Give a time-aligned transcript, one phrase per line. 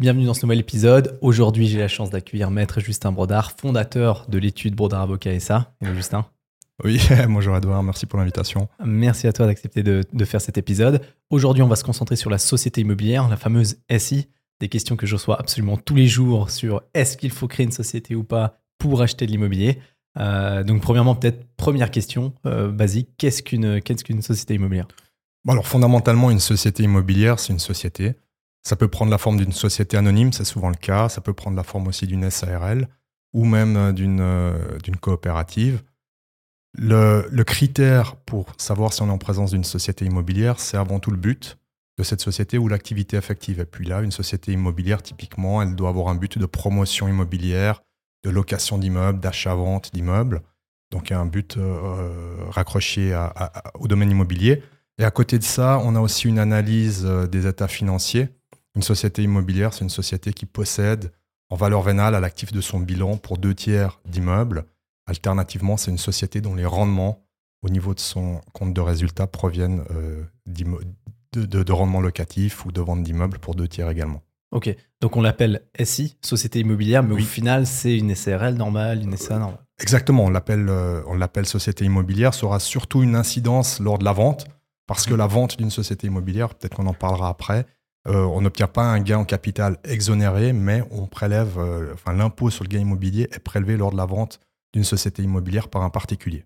[0.00, 1.16] Bienvenue dans ce nouvel épisode.
[1.20, 5.72] Aujourd'hui, j'ai la chance d'accueillir Maître Justin Brodard, fondateur de l'étude Brodard Avocat SA.
[5.80, 6.26] Hello Justin.
[6.82, 8.68] Oui, bonjour Edouard, merci pour l'invitation.
[8.84, 11.00] Merci à toi d'accepter de, de, faire cet épisode.
[11.30, 14.26] Aujourd'hui, on va se concentrer sur la société immobilière, la fameuse SI.
[14.58, 17.70] Des questions que je reçois absolument tous les jours sur est-ce qu'il faut créer une
[17.70, 19.78] société ou pas pour acheter de l'immobilier.
[20.18, 24.88] Euh, donc, premièrement, peut-être première question euh, basique qu'est-ce qu'une société immobilière?
[25.44, 28.14] Bon, Alors, fondamentalement, une société immobilière, c'est une société
[28.66, 31.10] ça peut prendre la forme d'une société anonyme, c'est souvent le cas.
[31.10, 32.88] Ça peut prendre la forme aussi d'une SARL
[33.34, 35.82] ou même euh, euh, d'une coopérative.
[36.76, 41.10] Le, critère pour savoir si on est en présence d'une société immobilière, c'est avant tout
[41.10, 41.58] le but
[41.98, 43.60] de cette société ou l'activité effective.
[43.60, 47.82] Et puis là, une société immobilière, typiquement, elle doit avoir un but de promotion immobilière,
[48.24, 50.42] de location d'immeubles, d'achat-vente d'immeubles.
[50.90, 53.16] Donc, il y a un but euh, raccroché
[53.78, 54.62] au domaine immobilier.
[54.98, 58.30] Et à côté de ça, on a aussi une analyse des états financiers
[58.74, 61.12] une société immobilière, c'est une société qui possède
[61.50, 64.64] en valeur vénale à l'actif de son bilan pour deux tiers d'immeubles.
[65.06, 67.24] Alternativement, c'est une société dont les rendements
[67.62, 73.02] au niveau de son compte de résultats proviennent euh, de, rendements locatifs ou de vente
[73.02, 74.22] d'immeubles pour deux tiers également.
[74.52, 79.16] Ok, donc on l'appelle SI, Société Immobilière, mais au final, c'est une SRL normale, une
[79.16, 79.58] SA normale.
[79.80, 84.04] Exactement, on l'appelle, euh, on l'appelle Société Immobilière, ça aura surtout une incidence lors de
[84.04, 84.46] la vente,
[84.86, 87.62] parce que la vente d'une société immobilière, peut-être qu'on en parlera après, euh,
[88.06, 92.64] on n'obtient pas un gain en capital exonéré, mais on prélève, euh, enfin, l'impôt sur
[92.64, 94.40] le gain immobilier est prélevé lors de la vente
[94.74, 96.44] d'une société immobilière par un particulier.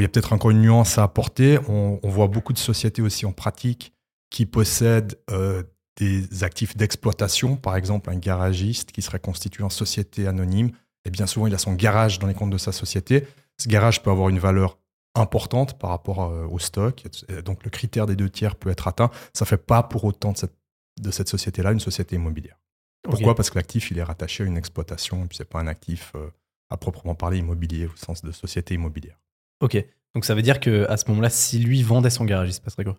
[0.00, 1.58] il y a peut-être encore une nuance à apporter.
[1.68, 3.92] On, voit beaucoup de sociétés aussi en pratique
[4.30, 5.64] qui possèdent euh,
[5.96, 10.70] des actifs d'exploitation, par exemple un garagiste qui serait constitué en société anonyme.
[11.04, 13.26] Et bien souvent, il a son garage dans les comptes de sa société.
[13.58, 14.78] Ce garage peut avoir une valeur
[15.14, 17.04] importante par rapport au stock.
[17.44, 19.10] Donc le critère des deux tiers peut être atteint.
[19.34, 20.59] Ça ne fait pas pour autant de cette
[21.00, 22.58] de cette société-là une société immobilière.
[23.02, 23.34] Pourquoi?
[23.34, 25.66] Parce que l'actif, il est rattaché à une exploitation, et puis ce n'est pas un
[25.66, 26.30] actif euh,
[26.68, 29.18] à proprement parler immobilier au sens de société immobilière.
[29.60, 29.82] Ok,
[30.14, 32.84] donc ça veut dire qu'à ce moment-là, si lui vendait son garage, il se passerait
[32.84, 32.98] quoi?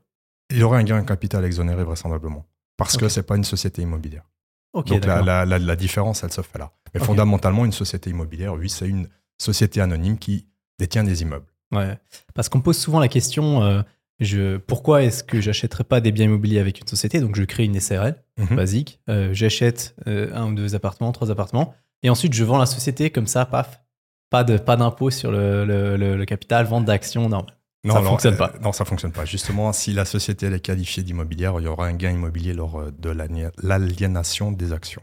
[0.49, 2.45] Il aurait un gain capital exonéré vraisemblablement,
[2.77, 4.23] parce que ce n'est pas une société immobilière.
[4.73, 6.71] donc la, la, la, différence, elle se fait là.
[6.93, 9.07] Mais fondamentalement, une société immobilière, oui, c'est une
[9.37, 10.47] société anonyme qui
[10.77, 11.47] détient des immeubles.
[11.71, 11.97] Ouais,
[12.33, 13.81] parce qu'on pose souvent la question, euh,
[14.67, 17.19] pourquoi est-ce que j'achèterais pas des biens immobiliers avec une société?
[17.19, 18.55] Donc, je crée une SRL mhm.
[18.55, 18.99] basique.
[19.09, 21.73] Euh, j'achète euh, un ou deux appartements, trois appartements.
[22.03, 23.81] Et ensuite, je vends la société comme ça, paf.
[24.29, 27.45] Pas de pas d'impôt sur le, capital, vente d'actions, non.
[27.83, 28.51] Non, ça ne fonctionne pas.
[28.55, 29.25] Euh, non, ça fonctionne pas.
[29.25, 33.09] Justement, si la société est qualifiée d'immobilière, il y aura un gain immobilier lors de
[33.61, 35.01] l'aliénation des actions.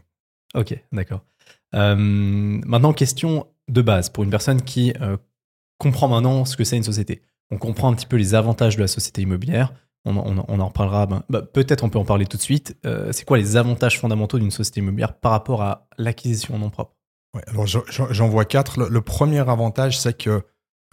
[0.55, 1.25] Ok, d'accord.
[1.73, 4.93] maintenant, question de base pour une personne qui
[5.77, 7.21] comprend maintenant ce que c'est une société
[7.51, 9.73] on comprend un petit peu les avantages de la société immobilière.
[10.05, 11.05] On, en reparlera.
[11.05, 12.77] Ben, bah, peut-être on peut en parler tout de suite.
[12.85, 16.69] Euh, c'est quoi les avantages fondamentaux d'une société immobilière par rapport à l'acquisition en nom
[16.69, 16.95] propre?
[17.47, 18.89] Alors j'en vois quatre.
[18.89, 20.41] Le, premier avantage, c'est que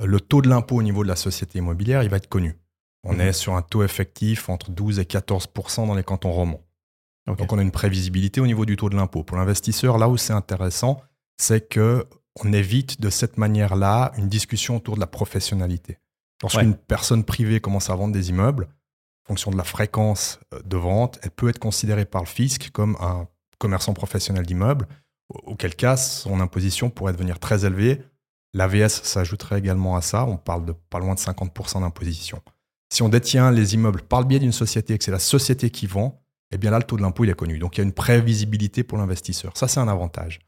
[0.02, 2.58] le taux de l'impôt au niveau de la société immobilière, il va être connu.
[3.04, 3.20] On mhm.
[3.20, 6.62] est sur un taux effectif entre 12 et 14% dans les cantons romans.
[7.26, 9.24] Donc on a une prévisibilité au niveau du taux de l'impôt.
[9.24, 11.00] Pour l'investisseur, là où c'est intéressant,
[11.38, 12.06] c'est que
[12.44, 15.98] on évite de cette manière-là une discussion autour de la professionnalité.
[16.42, 18.68] Lorsqu'une personne privée commence à vendre des immeubles,
[19.24, 22.70] en fonction de la fréquence euh, de vente, elle peut être considérée par le fisc
[22.70, 23.26] comme un
[23.58, 24.86] commerçant professionnel d'immeubles,
[25.28, 28.02] auquel cas son imposition pourrait devenir très élevée.
[28.54, 32.40] L'AVS s'ajouterait également à ça, on parle de pas loin de 50% d'imposition.
[32.92, 35.70] Si on détient les immeubles par le biais d'une société et que c'est la société
[35.70, 36.22] qui vend,
[36.52, 37.58] eh bien là, le taux de l'impôt, il est connu.
[37.58, 39.56] Donc il y a une prévisibilité pour l'investisseur.
[39.56, 40.38] Ça, c'est un avantage.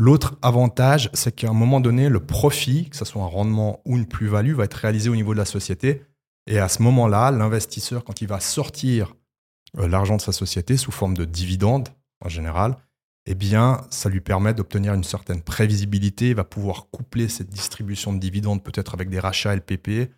[0.00, 3.98] L'autre avantage, c'est qu'à un moment donné, le profit, que ce soit un rendement ou
[3.98, 6.04] une plus-value, va être réalisé au niveau de la société.
[6.46, 9.14] Et à ce moment-là, l'investisseur, quand il va sortir
[9.76, 11.90] euh, l'argent de sa société sous forme de dividendes,
[12.24, 12.78] en général,
[13.26, 16.30] eh bien, ça lui permet d'obtenir une certaine prévisibilité.
[16.30, 20.10] Il va pouvoir coupler cette distribution de dividendes peut-être avec des rachats LPP,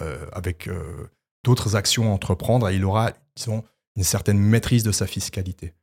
[0.00, 1.10] euh, avec euh,
[1.44, 3.12] d'autres actions à entreprendre, il aura,
[3.46, 5.74] une certaine maîtrise de sa fiscalité.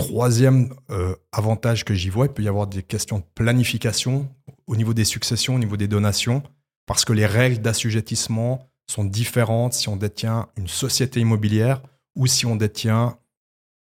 [0.00, 4.34] Troisième euh, avantage que j'y vois, il peut y avoir des questions de planification
[4.66, 6.42] au niveau des successions, au niveau des donations,
[6.86, 11.82] parce que les règles d'assujettissement sont différentes si on détient une société immobilière
[12.16, 13.18] ou si on détient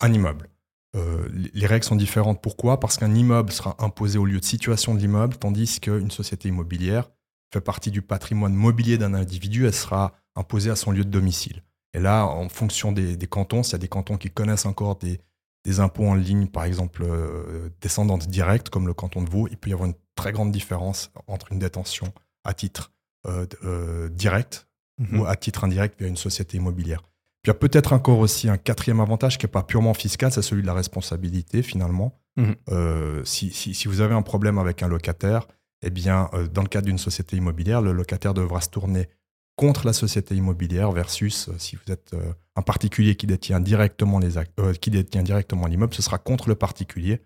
[0.02, 0.50] un immeuble.
[0.96, 2.42] Euh, les règles sont différentes.
[2.42, 2.80] Pourquoi?
[2.80, 7.10] Parce qu'un immeuble sera imposé au lieu de situation de l'immeuble, tandis qu'une société immobilière
[7.54, 11.64] fait partie du patrimoine mobilier d'un individu, elle sera imposée à son lieu de domicile.
[11.94, 14.98] Et là, en fonction des, des cantons, s'il y a des cantons qui connaissent encore
[14.98, 15.22] des,
[15.68, 19.58] des impôts en ligne, par exemple euh, descendantes directes, comme le canton de Vaud, il
[19.58, 22.08] peut y avoir une très grande différence entre une détention
[22.46, 22.94] à titre
[23.28, 24.66] euh, euh, direct
[24.98, 25.20] mhm.
[25.20, 27.02] ou à titre indirect via une société immobilière.
[27.42, 30.32] Puis il y a peut-être encore aussi un quatrième avantage qui n'est pas purement fiscal,
[30.32, 32.18] c'est celui de la responsabilité finalement.
[32.38, 32.56] Mhm.
[32.70, 35.48] Euh, si, si- si vous avez un problème avec un locataire,
[35.82, 39.10] eh bien, euh, dans le cadre d'une société immobilière, le locataire devra se tourner
[39.58, 42.14] contre la société immobilière versus euh, si vous êtes
[42.58, 46.56] un particulier qui détient directement les euh, qui détient directement l'immeuble, ce sera contre le
[46.56, 47.22] particulier.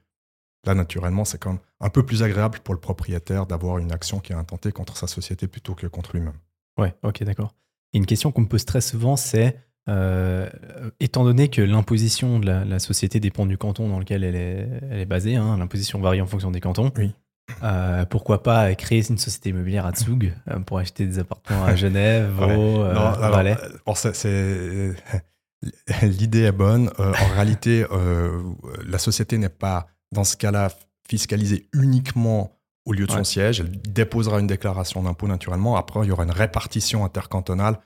[0.66, 4.19] Là, naturellement, c'est quand même un peu plus agréable pour le propriétaire d'avoir une action
[4.19, 6.38] qui est intentée contre sa société plutôt que contre lui-même.
[6.78, 7.56] Ouais, ok, d'accord.
[7.94, 9.57] Une question qu'on me pose très souvent, c'est
[9.89, 10.50] euh,
[11.00, 14.68] étant donné que l'imposition de la, la société dépend du canton dans lequel elle est,
[14.92, 16.92] elle est basée, hein, l'imposition varie en fonction des cantons.
[16.98, 17.16] Oui.
[17.63, 21.75] Euh, pourquoi pas créer une société immobilière à Zug euh, pour acheter des appartements à
[21.75, 22.56] Genève, Ouais.
[22.56, 22.83] Vaud,
[23.86, 24.94] bon, c'est- c'est-
[26.01, 26.89] L'idée est bonne.
[27.00, 28.42] Euh, en réalité, euh,
[28.88, 30.69] la société n'est pas, dans ce cas-là,
[31.07, 33.24] fiscalisée uniquement au lieu de son Ouais.
[33.24, 33.59] siège.
[33.59, 35.75] Elle déposera une déclaration d'impôt naturellement.
[35.77, 37.80] Après, il y aura une répartition intercantonale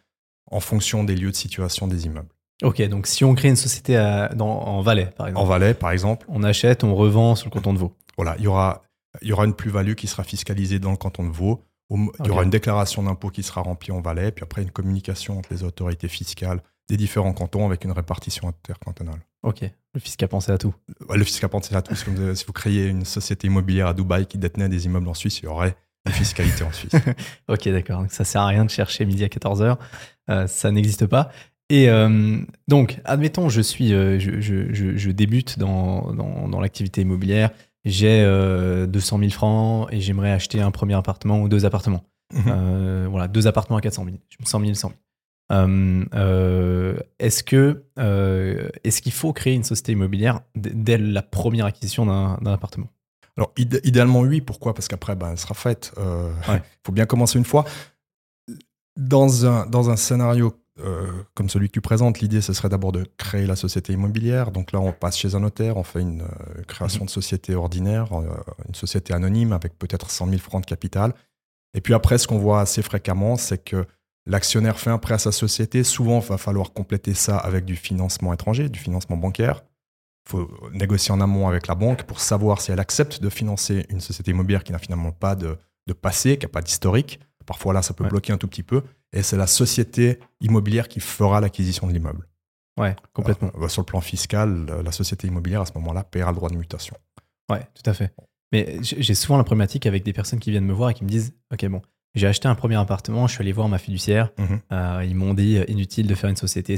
[0.52, 2.30] en fonction des lieux de situation des immeubles.
[2.64, 5.74] Ok, donc si on crée une société à- dans, en Valais, par exemple, En Valais,
[5.74, 7.94] par exemple, on achète, on revend sur le canton de Vaud.
[8.16, 8.84] voilà, il y aura,
[9.22, 11.64] il y aura une plus-value qui sera fiscalisée dans le canton de Vaud.
[11.90, 14.72] Au- Il y aura une déclaration d'impôt qui sera remplie en Valais, puis après une
[14.72, 19.20] communication entre les autorités fiscales des différents cantons avec une répartition intercantonale.
[19.44, 19.62] Ok,
[19.94, 20.74] le fisc a pensé à tout.
[21.10, 21.94] Ouais, Le fisc a pensé à tout.
[22.06, 25.40] comme si vous créiez une société immobilière à Dubaï qui détenait des immeubles en Suisse,
[25.40, 25.76] il y aurait
[26.08, 26.94] une fiscalité en Suisse.
[27.48, 28.02] Ok, d'accord.
[28.02, 29.78] Donc ça sert à rien de chercher midi à 14h.
[30.48, 31.32] ça n'existe pas.
[31.70, 36.60] Et euh, donc, admettons, je suis, euh, je, je- je- je débute dans, dans, dans
[36.62, 37.50] l'activité immobilière.
[37.86, 42.04] J'ai euh, 200 000 francs et j'aimerais acheter un premier appartement ou deux appartements.
[42.34, 42.44] Mhm.
[42.48, 44.18] Euh, voilà, deux appartements à 400 000.
[44.44, 45.00] 100 000, 100 000.
[45.52, 51.68] Euh, euh, est-ce que euh, est-ce qu'il faut créer une société immobilière dès la première
[51.68, 52.88] acquisition d'un d'un appartement?
[53.38, 54.42] Alors, id- idéalement, oui.
[54.42, 54.74] Pourquoi?
[54.74, 55.92] Parce qu'après, ben, elle sera faite.
[55.98, 56.62] Il Ouais.
[56.86, 57.66] faut bien commencer une fois.
[58.98, 62.92] Dans un, dans un scénario euh, comme celui que tu présentes, l'idée, ce serait d'abord
[62.92, 64.52] de créer la société immobilière.
[64.52, 68.12] Donc là, on passe chez un notaire, on fait une euh, création de société ordinaire,
[68.14, 68.28] euh,
[68.68, 71.14] une société anonyme avec peut-être 100 000 francs de capital.
[71.74, 73.86] Et puis après, ce qu'on voit assez fréquemment, c'est que
[74.26, 75.84] l'actionnaire fait un prêt à sa société.
[75.84, 79.64] Souvent, il va falloir compléter ça avec du financement étranger, du financement bancaire.
[80.28, 83.86] Il faut négocier en amont avec la banque pour savoir si elle accepte de financer
[83.90, 85.58] une société immobilière qui n'a finalement pas de,
[85.88, 87.20] de passé, qui n'a pas d'historique.
[87.46, 88.10] Parfois, là, ça peut Ouais.
[88.10, 88.82] bloquer un tout petit peu.
[89.16, 92.28] Et c'est la société immobilière qui fera l'acquisition de l'immeuble.
[92.78, 93.52] Ouais, complètement.
[93.58, 96.58] Euh, sur le plan fiscal, la société immobilière, à ce moment-là, paiera le droit de
[96.58, 96.96] mutation.
[97.50, 98.14] Ouais, tout à fait.
[98.52, 101.10] Mais j'ai souvent la problématique avec des personnes qui viennent me voir et qui me
[101.10, 101.82] disent Ok, bon,
[102.14, 104.32] j'ai acheté un premier appartement, je suis allé voir ma fiduciaire.
[104.38, 104.60] Mhm.
[104.72, 106.76] euh, ils m'ont dit euh, inutile de faire une société.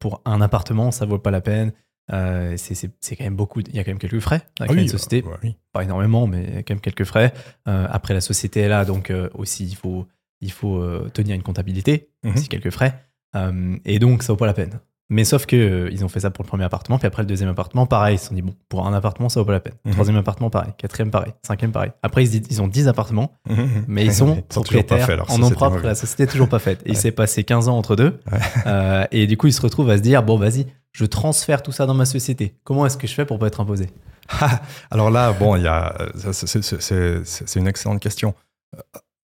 [0.00, 1.72] Pour un appartement, ça vaut pas la peine.
[2.12, 3.60] Euh, c'est- quand même beaucoup.
[3.60, 5.24] Il y a quand même quelques frais à créer une société.
[5.24, 5.56] euh, oui.
[5.72, 7.32] Pas énormément, mais il y a quand même quelques frais.
[7.68, 10.08] Euh, après, la société est là, donc euh, aussi, il faut,
[10.40, 12.34] il faut euh, tenir une comptabilité, Mhm.
[12.34, 13.04] aussi quelques frais.
[13.36, 14.80] Euh, et donc, ça vaut pas la peine.
[15.12, 17.26] Mais sauf que euh, ils ont fait ça pour le premier appartement, puis après le
[17.26, 19.58] deuxième appartement, pareil, ils se sont dit bon, pour un appartement, ça vaut pas la
[19.60, 19.74] peine.
[19.84, 19.92] Mhm.
[19.92, 20.72] Troisième appartement, pareil.
[20.78, 21.32] Quatrième, pareil.
[21.42, 21.90] Cinquième, pareil.
[22.04, 23.84] Après, ils, ils ont 10 appartements, Mhm.
[23.88, 25.80] mais ils sont toujours pas propriétaires leur en nom propre.
[25.82, 26.82] La société toujours pas faite.
[26.86, 28.20] Et il s'est passé 15 ans entre deux.
[28.30, 28.38] Ouais.
[28.66, 31.72] Euh, et du coup, ils se retrouvent à se dire bon, vas-y, je transfère tout
[31.72, 32.54] ça dans ma société.
[32.62, 33.90] Comment est-ce que je fais pour pas être imposé?
[34.92, 38.32] Alors là, bon, il y a, c'est une excellente question.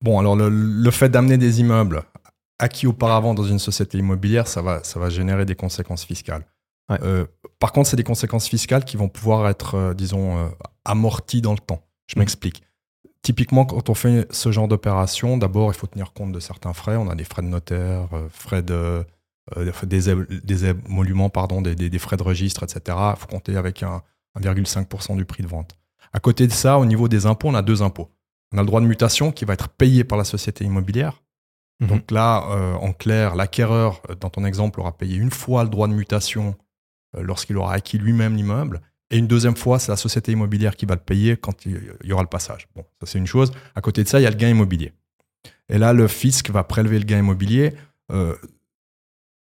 [0.03, 2.03] Bon, alors le, le fait d'amener des immeubles
[2.59, 6.47] acquis auparavant dans une société immobilière, ça va, ça va générer des conséquences fiscales.
[6.91, 6.99] Ouais.
[7.03, 7.27] Euh,
[7.59, 10.49] par contre, c'est des conséquences fiscales qui vont pouvoir être, euh, disons, euh,
[10.85, 11.83] amorties dans le temps.
[12.07, 12.21] Je Mhm.
[12.21, 12.63] m'explique.
[13.23, 16.97] Typiquement, quand on fait ce genre d'opération, d'abord, il faut tenir compte de certains frais.
[16.97, 19.05] On a des frais de notaire, frais de,
[19.83, 22.97] des, des émoluments, pardon, des, des- des frais de registre, etc.
[23.15, 24.03] Il faut compter avec un
[24.41, 25.77] 1,5% du prix de vente.
[26.13, 28.11] À côté de ça, au niveau des impôts, on a deux impôts.
[28.53, 31.23] On a le droit de mutation qui va être payé par la société immobilière.
[31.81, 31.89] Mhm.
[31.89, 35.69] Donc là, euh, en clair, l'acquéreur, euh, dans ton exemple, aura payé une fois le
[35.71, 36.57] droit de mutation
[37.17, 38.81] euh, lorsqu'il aura acquis lui-même l'immeuble.
[39.11, 42.13] Et une deuxième fois, c'est la société immobilière qui va le payer quand il y
[42.13, 42.67] aura le passage.
[42.75, 43.53] Bon, ça c'est une chose.
[43.75, 44.93] À côté de ça, il y a le gain immobilier.
[45.69, 47.75] Et là, le fisc va prélever le gain immobilier.
[48.11, 48.35] Euh,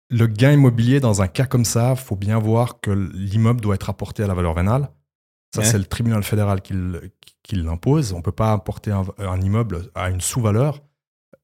[0.09, 3.89] le gain immobilier, dans un cas comme ça, faut bien voir que l'immeuble doit être
[3.89, 4.89] apporté à la valeur vénale.
[5.53, 5.65] Ça, Ouais.
[5.67, 6.73] c'est le tribunal fédéral qui,
[7.49, 8.13] qui l'impose.
[8.13, 10.81] On ne peut pas apporter un, un immeuble à une sous-valeur.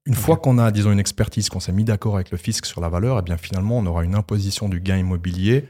[0.06, 2.80] Une fois qu'on a, disons, une expertise, qu'on s'est mis d'accord avec le fisc sur
[2.80, 5.68] la valeur, et bien finalement, on aura une imposition du gain immobilier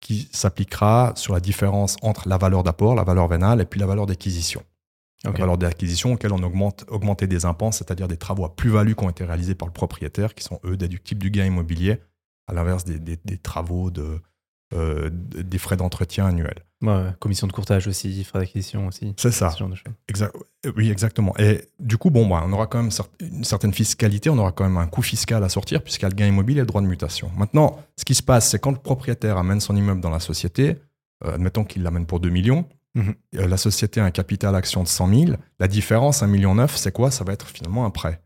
[0.00, 3.86] qui s'appliquera sur la différence entre la valeur d'apport, la valeur vénale, et puis la
[3.86, 4.62] valeur d'acquisition.
[5.24, 9.04] La valeur d'acquisition auquel on augmente augmenté des impenses, c'est-à-dire des travaux à plus-value qui
[9.04, 11.98] ont été réalisés par le propriétaire, qui sont eux déductibles du gain immobilier,
[12.48, 14.20] à l'inverse des, des- des travaux de,
[14.74, 16.64] euh, des frais d'entretien annuels.
[16.82, 19.14] Ouais, commission de courtage aussi, frais d'acquisition aussi.
[19.16, 19.50] C'est ça.
[19.50, 19.92] Ce genre de choses.
[20.08, 20.34] Exact-
[20.66, 21.32] euh, oui, exactement.
[21.38, 24.64] Et du coup, bon, bah, on aura quand même une certaine fiscalité, on aura quand
[24.64, 26.80] même un coût fiscal à sortir, puisqu'il y a le gain immobilier et le droit
[26.82, 27.30] de mutation.
[27.36, 30.76] Maintenant, ce qui se passe, c'est quand le propriétaire amène son immeuble dans la société,
[31.24, 33.14] euh, admettons qu'il l'amène pour 2 millions, Mhm.
[33.32, 37.10] la société a un capital action de 100 000, la différence, 1,9 million, c'est quoi?
[37.10, 38.20] Ça va être finalement un prêt.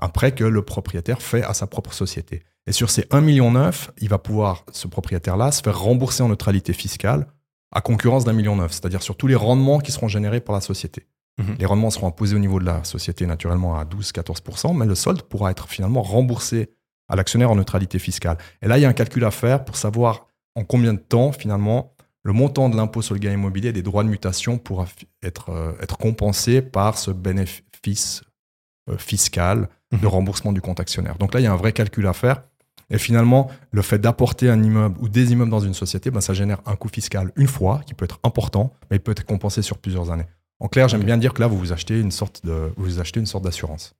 [0.00, 2.42] Un prêt que le propriétaire fait à sa propre société.
[2.66, 3.52] Et sur ces 1,9 million,
[4.00, 7.26] il va pouvoir, ce propriétaire-là, se faire rembourser en neutralité fiscale
[7.72, 10.60] à concurrence d'un million neuf, c'est-à-dire sur tous les rendements qui seront générés par la
[10.60, 11.06] société.
[11.38, 11.56] Mhm.
[11.58, 15.22] Les rendements seront imposés au niveau de la société naturellement à 12-14%, mais le solde
[15.22, 16.70] pourra être finalement remboursé
[17.08, 18.36] à l'actionnaire en neutralité fiscale.
[18.60, 21.32] Et là, il y a un calcul à faire pour savoir en combien de temps
[21.32, 24.86] finalement le montant de l'impôt sur le gain immobilier et des droits de mutation pourra
[25.22, 28.22] être, euh, être compensé par ce bénéfice
[28.90, 30.06] euh, fiscal de Mhm.
[30.06, 31.16] remboursement du compte actionnaire.
[31.18, 32.42] Donc là, il y a un vrai calcul à faire.
[32.92, 36.34] Et finalement, le fait d'apporter un immeuble ou des immeubles dans une société, ben, ça
[36.34, 39.62] génère un coût fiscal une fois, qui peut être important, mais il peut être compensé
[39.62, 40.26] sur plusieurs années.
[40.60, 43.00] En clair, j'aime bien dire que là, vous vous achetez une sorte de, vous vous
[43.00, 43.94] achetez une sorte d'assurance.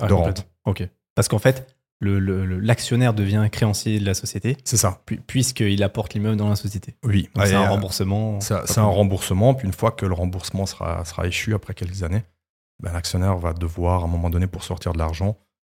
[0.00, 0.44] Ah, de complètement.
[0.66, 0.86] Ok.
[1.16, 5.00] Parce qu'en fait, le- le- le- l'actionnaire devient créancier de la société C'est ça.
[5.06, 6.94] pu- puisqu'il apporte l'immeuble dans la société.
[7.04, 7.28] Oui.
[7.44, 8.40] C'est un euh, remboursement.
[8.40, 9.54] C'est un remboursement.
[9.54, 12.22] Puis une fois que le remboursement sera, sera échu après quelques années,
[12.80, 15.36] ben, l'actionnaire va devoir, à un moment donné, pour sortir de l'argent,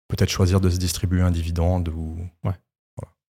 [0.10, 2.18] peut-être choisir de se distribuer un dividende ou.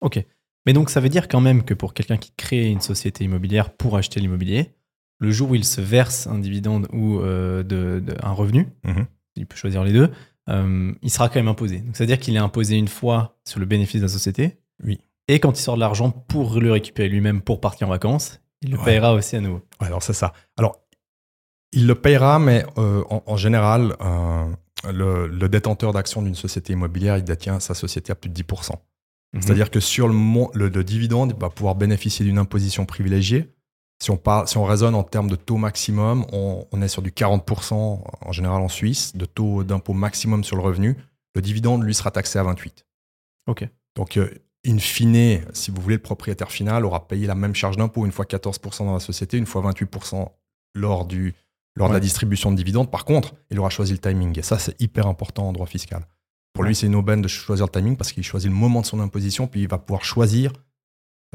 [0.01, 0.25] Ok.
[0.67, 3.71] Mais donc, ça veut dire quand même que pour quelqu'un qui crée une société immobilière
[3.75, 4.73] pour acheter l'immobilier,
[5.19, 9.07] le jour où il se verse un dividende ou euh, de, de- un revenu, Mhm.
[9.37, 10.11] il peut choisir les deux,
[10.49, 11.81] euh, il sera quand même imposé.
[11.81, 14.59] Donc, c'est-à-dire qu'il est imposé une fois sur le bénéfice de la société.
[14.83, 15.01] Oui.
[15.29, 18.71] Et quand il sort de l'argent pour le récupérer lui-même pour partir en vacances, il
[18.71, 18.85] le Ouais.
[18.85, 19.61] payera aussi à nouveau.
[19.81, 20.33] Ouais, alors c'est ça.
[20.59, 20.79] Alors,
[21.73, 23.97] il le payera, mais euh, en, en général,
[24.85, 28.73] le, le détenteur d'actions d'une société immobilière, il détient sa société à plus de 10%.
[29.33, 29.43] Mhm.
[29.43, 30.15] C'est-à-dire que sur le,
[30.55, 33.53] le, le dividende, il va pouvoir bénéficier d'une imposition privilégiée.
[34.03, 37.03] Si on, parle, si on raisonne en termes de taux maximum, on, on est sur
[37.03, 40.97] du 40% en général en Suisse, de taux d'impôt maximum sur le revenu.
[41.35, 42.71] Le dividende, lui, sera taxé à 28%.
[43.47, 43.69] Ok.
[43.97, 44.31] Donc, euh,
[44.67, 48.13] in fine, si vous voulez, le propriétaire final aura payé la même charge d'impôt, une
[48.13, 50.29] fois 14% dans la société, une fois 28%
[50.75, 51.35] lors, du,
[51.77, 52.91] lors de la distribution de dividendes.
[52.91, 54.39] Par contre, il aura choisi le timing.
[54.39, 56.07] Et ça, c'est hyper important en droit fiscal.
[56.53, 58.87] Pour lui, c'est une aubaine de choisir le timing parce qu'il choisit le moment de
[58.87, 60.53] son imposition, puis il va pouvoir choisir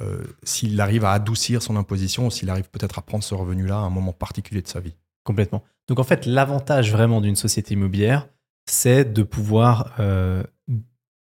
[0.02, 3.76] euh, s'il arrive à adoucir son imposition ou s'il arrive peut-être à prendre ce revenu-là
[3.76, 4.94] à un moment particulier de sa vie.
[5.24, 5.64] Complètement.
[5.88, 8.28] Donc en fait, l'avantage vraiment d'une société immobilière,
[8.70, 10.44] c'est de pouvoir euh,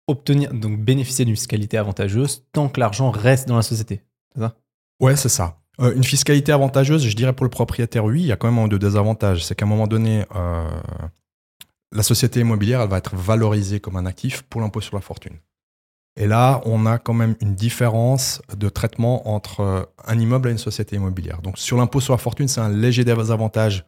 [0.07, 4.01] obtenir, donc bénéficier d'une fiscalité avantageuse tant que l'argent reste dans la société.
[4.33, 4.55] C'est ça?
[4.99, 5.62] Ouais, c'est ça.
[5.81, 8.63] Euh, une fiscalité avantageuse, je dirais pour le propriétaire, oui, il y a quand même
[8.63, 9.45] un de désavantages.
[9.45, 10.69] C'est qu'à un moment donné, euh,
[11.91, 15.37] la société immobilière, elle va être valorisée comme un actif pour l'impôt sur la fortune.
[16.15, 20.51] Et là, on a quand même une différence de traitement entre euh, un immeuble et
[20.51, 21.41] une société immobilière.
[21.41, 23.83] Donc sur l'impôt sur la fortune, c'est un léger désavantage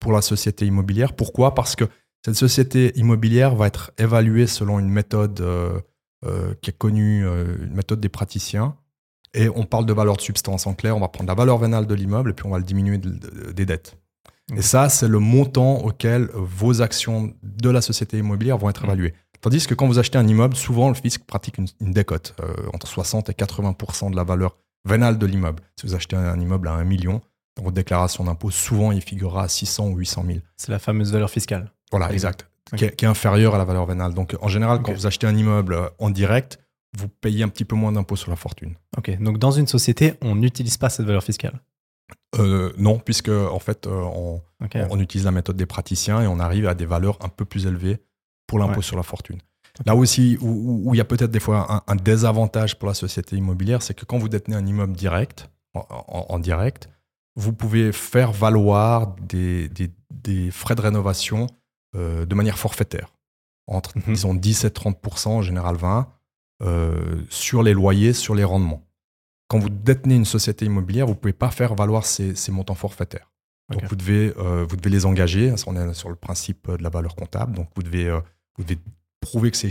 [0.00, 1.12] pour la société immobilière.
[1.12, 1.54] Pourquoi?
[1.54, 1.84] Parce que
[2.24, 5.44] cette société immobilière va être évaluée selon une méthode
[6.60, 8.76] qui est connue, une méthode des praticiens.
[9.36, 10.66] Et on parle de valeur de substance.
[10.66, 12.64] En clair, on va prendre la valeur vénale de l'immeuble et puis on va le
[12.64, 13.96] diminuer de- de- des dettes.
[14.56, 18.90] Et ça, c'est le montant auquel vos actions de la société immobilière vont être Mhm.
[18.90, 19.14] évaluées.
[19.42, 22.54] Tandis que quand vous achetez un immeuble, souvent le fisc pratique une, une décote euh,
[22.72, 25.62] entre 60 et 80 de la valeur vénale de l'immeuble.
[25.78, 27.20] Si vous achetez un immeuble à 1 million,
[27.56, 30.38] dans votre déclaration d'impôt, souvent il figurera à 600 ou 800 000.
[30.56, 31.72] C'est la fameuse valeur fiscale.
[31.90, 32.48] Voilà, exact.
[32.76, 34.14] Qui, est, qui est inférieure à la valeur vénale.
[34.14, 36.58] Donc en général, quand vous achetez un immeuble en direct,
[36.96, 38.74] vous payez un petit peu moins d'impôt sur la fortune.
[38.96, 39.16] Ok.
[39.20, 41.60] Donc dans une société, on n'utilise pas cette valeur fiscale.
[42.38, 44.72] Euh, non, puisque en fait, euh, on, Ok.
[44.76, 47.44] on, on utilise la méthode des praticiens et on arrive à des valeurs un peu
[47.44, 47.98] plus élevées
[48.46, 48.82] pour l'impôt Ouais.
[48.82, 49.38] sur la fortune.
[49.84, 52.88] Là aussi, où- où où il y a peut-être des fois un, un désavantage pour
[52.88, 56.88] la société immobilière, c'est que quand vous détenez un immeuble direct, en, en- en direct,
[57.36, 61.46] vous pouvez faire valoir des, des- des frais de rénovation
[61.94, 63.12] euh, de manière forfaitaire,
[63.66, 64.14] entre, Mhm.
[64.14, 66.08] disons, 10 et 30% en général 20,
[66.62, 68.86] euh, sur les loyers, sur les rendements.
[69.48, 72.74] Quand vous détenez une société immobilière, vous ne pouvez pas faire valoir ces, ces montants
[72.74, 73.30] forfaitaires.
[73.70, 73.90] Donc Ok.
[73.90, 77.16] vous, devez, euh, vous devez les engager, on est sur le principe de la valeur
[77.16, 78.20] comptable, donc vous devez, euh,
[78.56, 78.78] vous devez
[79.20, 79.68] prouver que ces,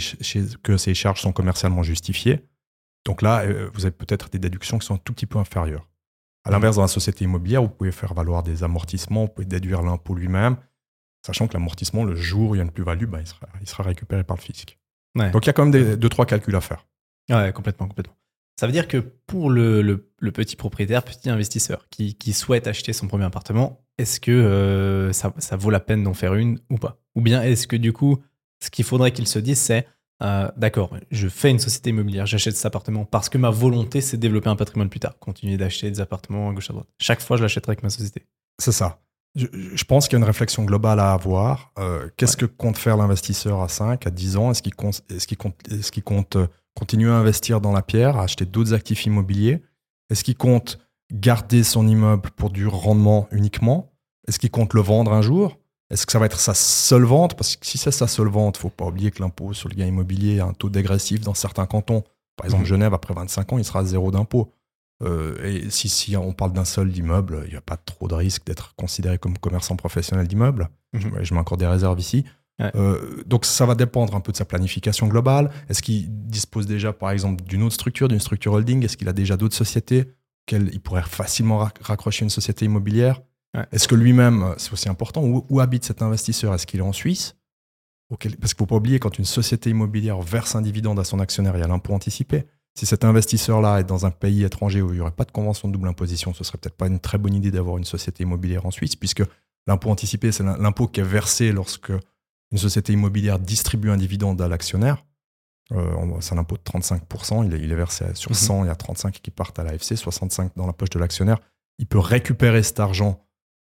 [0.63, 2.46] que charges sont commercialement justifiées.
[3.06, 5.88] Donc là, euh, vous avez peut-être des déductions qui sont un tout petit peu inférieures.
[6.44, 9.82] À l'inverse, dans la société immobilière, vous pouvez faire valoir des amortissements, vous pouvez déduire
[9.82, 10.58] l'impôt lui-même,
[11.25, 13.68] sachant que l'amortissement, le jour où il y a une plus-value, ben, il, sera, il
[13.68, 14.77] sera récupéré par le fisc.
[15.16, 15.32] Ouais.
[15.32, 16.86] Donc il y a quand même des, deux, trois calculs à faire.
[17.30, 18.16] Ouais, complètement, complètement.
[18.60, 22.68] Ça veut dire que pour le, le- le petit propriétaire, petit investisseur qui, qui souhaite
[22.68, 26.60] acheter son premier appartement, est-ce que euh, ça, ça vaut la peine d'en faire une
[26.70, 27.02] ou pas?
[27.16, 28.24] Ou bien est-ce que du coup,
[28.64, 29.88] ce qu'il faudrait qu'il se dise, c'est
[30.24, 34.16] euh, d'accord, je fais une société immobilière, j'achète cet appartement parce que ma volonté, c'est
[34.16, 36.88] de développer un patrimoine plus tard, continuer d'acheter des appartements à gauche à droite.
[37.00, 38.26] Chaque fois, je l'achèterai avec ma société.
[38.58, 39.02] C'est ça.
[39.36, 41.72] Je, je pense qu'il y a une réflexion globale à avoir.
[41.77, 44.51] Euh, Qu'est-ce que compte faire l'investisseur à 5, à 10 ans?
[44.51, 47.82] Est-ce qu'il compte, est qu'il compte, est qu'il compte euh, continuer à investir dans la
[47.82, 49.62] pierre, à acheter d'autres actifs immobiliers?
[50.10, 50.80] Est-ce qu'il compte
[51.12, 53.92] garder son immeuble pour du rendement uniquement?
[54.27, 55.58] Est-ce qu'il compte le vendre un jour?
[55.92, 57.36] Est-ce que ça va être sa seule vente?
[57.36, 59.86] Parce que si c'est sa seule vente, faut pas oublier que l'impôt sur le gain
[59.86, 62.04] immobilier a un taux dégressif dans certains cantons.
[62.38, 62.68] Par exemple, Mhm.
[62.70, 64.51] Genève, après 25 ans, il sera à zéro d'impôt.
[65.04, 68.14] Euh, et si, si on parle d'un seul immeuble, il n'y a pas trop de
[68.16, 70.70] risque d'être considéré comme commerçant professionnel d'immeuble.
[70.94, 71.24] Je, Mhm.
[71.24, 72.24] je mets encore des réserves ici.
[72.60, 72.72] Ouais.
[72.75, 75.52] Euh, donc ça va dépendre un peu de sa planification globale.
[75.68, 78.86] Est-ce qu'il dispose déjà, par exemple, d'une autre structure, d'une structure holding?
[78.86, 80.06] Est-ce qu'il a déjà d'autres sociétés
[80.48, 83.22] auxquelles il pourrait facilement rac- raccrocher une société immobilière?
[83.58, 83.66] Ouais.
[83.74, 86.54] Est-ce que lui-même, c'est aussi important, où, où habite cet investisseur?
[86.54, 87.36] Est-ce qu'il est en Suisse?
[88.10, 91.20] Parce qu'il ne faut pas oublier, quand une société immobilière verse un dividende à son
[91.20, 92.46] actionnaire, il y a l'impôt anticipé.
[92.77, 95.67] Si cet investisseur-là est dans un pays étranger où il n'y aurait pas de convention
[95.70, 98.65] de double imposition, ce serait peut-être pas une très bonne idée d'avoir une société immobilière
[98.65, 99.24] en Suisse, puisque
[99.67, 101.91] l'impôt anticipé, c'est l'im- l'impôt qui est versé lorsque
[102.51, 105.05] une société immobilière distribue un dividende à l'actionnaire.
[105.72, 108.36] Euh, c'est un impôt de 35%, il est, il est versé sur Mhm.
[108.36, 111.39] 100, il y a 35 qui partent à l'AFC, 65 dans la poche de l'actionnaire.
[111.79, 113.22] Il peut récupérer cet argent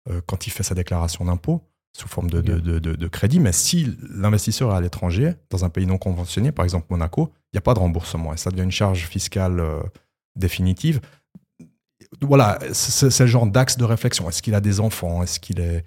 [0.10, 1.62] euh, quand il fait sa déclaration d'impôt
[1.96, 5.64] sous forme de, de- de- de- de crédit, mais si l'investisseur est à l'étranger, dans
[5.64, 8.50] un pays non conventionné, par exemple Monaco, il n'y a pas de remboursement et ça
[8.50, 9.80] devient une charge fiscale euh,
[10.36, 11.00] définitive.
[12.22, 14.28] Voilà, c'est le genre d'axe de réflexion.
[14.30, 15.84] Est-ce qu'il a des enfants Est-ce qu'il est,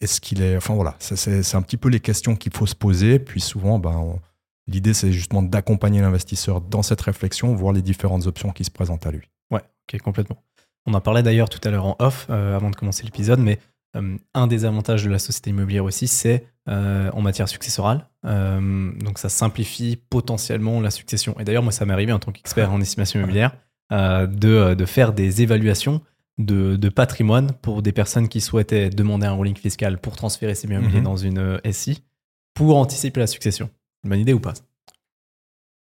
[0.00, 3.18] est-ce est, enfin voilà, c'est- un petit peu les questions qu'il faut se poser.
[3.18, 4.18] Puis souvent, ben,
[4.66, 9.06] l'idée c'est justement d'accompagner l'investisseur dans cette réflexion, voir les différentes options qui se présentent
[9.06, 9.28] à lui.
[9.50, 10.42] Ouais, ok, complètement.
[10.86, 13.58] On en parlait d'ailleurs tout à l'heure en off, euh, avant de commencer l'épisode, mais
[14.34, 18.06] un des avantages de la société immobilière aussi, c'est euh, en matière successorale.
[18.24, 21.34] Euh, donc ça simplifie potentiellement la succession.
[21.40, 23.52] Et d'ailleurs, moi, ça m'est arrivé en tant qu'expert en estimation immobilière
[23.92, 26.00] euh, de, de faire des évaluations
[26.38, 30.68] de, de patrimoine pour des personnes qui souhaitaient demander un ruling fiscal pour transférer ces
[30.68, 31.04] biens immobiliers Mhm.
[31.04, 32.02] dans une euh, SI
[32.54, 33.68] pour anticiper la succession.
[34.04, 34.54] Une bonne idée ou pas?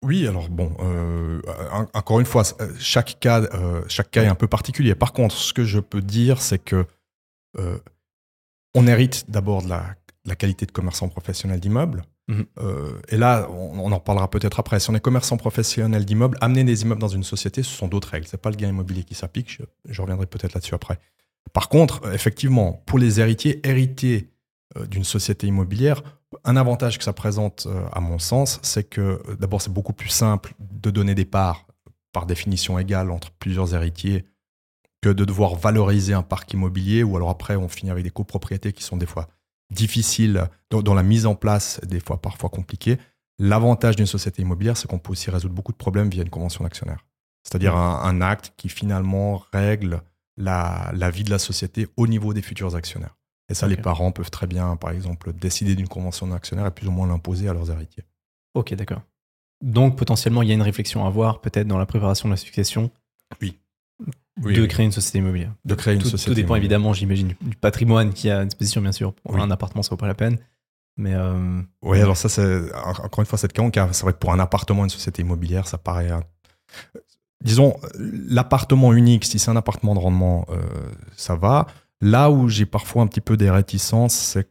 [0.03, 1.43] Oui, alors bon, euh,
[1.73, 4.95] en- encore une fois, euh, chaque cas, euh, chaque cas est un peu particulier.
[4.95, 6.87] Par contre, ce que je peux dire, c'est que
[7.59, 7.79] euh,
[8.75, 9.97] on hérite d'abord de la,
[10.37, 12.03] qualité de commerçant professionnel d'immeuble.
[12.29, 12.47] Mhm.
[12.59, 14.79] Euh, et là, on, on en reparlera peut-être après.
[14.79, 18.09] Si on est commerçant professionnel d'immeuble, amener des immeubles dans une société, ce sont d'autres
[18.09, 18.27] règles.
[18.29, 19.51] C'est pas le gain immobilier qui s'applique.
[19.51, 20.99] Je, je reviendrai peut-être là-dessus après.
[21.53, 24.31] Par contre, euh, effectivement, pour les héritiers, hériter
[24.77, 26.03] euh, d'une société immobilière,
[26.45, 30.11] un avantage que ça présente, euh, à mon sens, c'est que d'abord, c'est beaucoup plus
[30.11, 31.67] simple de donner des parts
[32.13, 34.25] par définition égale entre plusieurs héritiers
[35.01, 38.73] que de devoir valoriser un parc immobilier ou alors après on finit avec des copropriétés
[38.73, 39.29] qui sont des fois
[39.71, 42.99] difficiles, dont, dont la mise en place est des fois parfois compliquée.
[43.39, 46.65] L'avantage d'une société immobilière, c'est qu'on peut aussi résoudre beaucoup de problèmes via une convention
[46.65, 47.07] d'actionnaire.
[47.43, 50.03] C'est-à-dire un, un acte qui finalement règle
[50.37, 53.17] la, la vie de la société au niveau des futurs actionnaires.
[53.49, 56.87] Et ça, les parents peuvent très bien, par exemple, décider d'une convention d'actionnaire et plus
[56.87, 58.05] ou moins l'imposer à leurs héritiers.
[58.55, 59.03] Ok, d'accord.
[59.61, 62.37] Donc potentiellement, il y a une réflexion à avoir peut-être dans la préparation de la
[62.37, 62.91] succession
[63.43, 63.59] Oui.
[64.37, 65.53] De Oui, créer une société immobilière.
[65.65, 66.79] De créer une tout, société tout dépend immobilière.
[66.79, 69.13] évidemment, j'imagine, du, du patrimoine qui est à disposition, bien sûr.
[69.15, 69.41] Pour Oui.
[69.41, 70.39] un appartement, ça vaut pas la peine.
[70.97, 73.71] Mais euh, Oui, alors ça, c'est encore une fois, c'est le cas.
[73.71, 76.11] car C'est vrai que pour un appartement, une société immobilière, ça paraît.
[76.11, 76.25] un-
[77.43, 80.61] Disons, l'appartement unique, si c'est un appartement de rendement, euh,
[81.17, 81.67] ça va.
[82.03, 84.49] Là où j'ai parfois un petit peu des réticences, c'est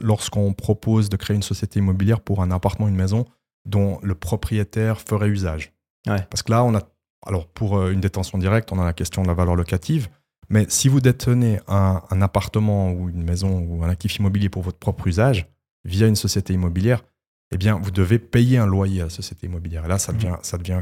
[0.00, 3.26] lorsqu'on propose de créer une société immobilière pour un appartement, une maison
[3.64, 5.72] dont le propriétaire ferait usage.
[6.08, 6.26] Ouais.
[6.30, 6.82] Parce que là, on a.
[7.26, 10.08] Alors, pour euh, une détention directe, on a la question de la valeur locative.
[10.48, 14.62] Mais si vous détenez un, un appartement ou une maison ou un actif immobilier pour
[14.62, 15.46] votre propre usage,
[15.84, 17.02] via une société immobilière,
[17.52, 19.84] eh bien, vous devez payer un loyer à la société immobilière.
[19.84, 20.80] Et là, ça devient, ça devient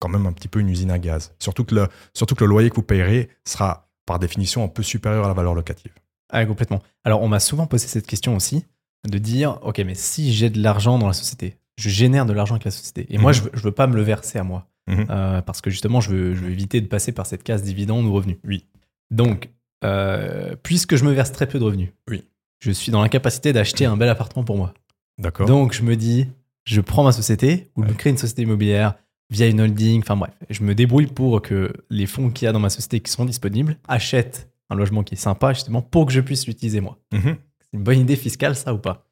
[0.00, 1.34] quand même un petit peu une usine à gaz.
[1.38, 4.82] Surtout que, le, surtout que le loyer que vous payerez sera, par définition, un peu
[4.82, 5.92] supérieur à la valeur locative.
[6.32, 6.80] ah, complètement.
[7.04, 8.64] Alors, on m'a souvent posé cette question aussi,
[9.08, 12.54] de dire, ok, mais si j'ai de l'argent dans la société, je génère de l'argent
[12.54, 13.34] avec la société, et moi, Mhm.
[13.36, 15.06] je veux, je veux pas me le verser à moi, Mhm.
[15.10, 18.06] Euh, parce que justement, je veux, je veux éviter de passer par cette case dividende
[18.06, 18.38] ou revenu.
[18.46, 18.64] Oui.
[19.10, 19.50] Donc,
[19.84, 22.24] euh, puisque je me verse très peu de revenus, Oui.
[22.60, 24.74] je suis dans l'incapacité d'acheter un bel appartement pour moi.
[25.18, 26.26] D'accord Donc je me dis,
[26.64, 28.94] je prends ma société ou je crée une société immobilière
[29.30, 32.52] via une holding, enfin bref, je me débrouille pour que les fonds qu'il y a
[32.52, 36.12] dans ma société qui sont disponibles achètent un logement qui est sympa justement pour que
[36.12, 36.98] je puisse l'utiliser moi.
[37.12, 37.36] Mhm.
[37.60, 39.06] C'est une bonne idée fiscale ça ou pas?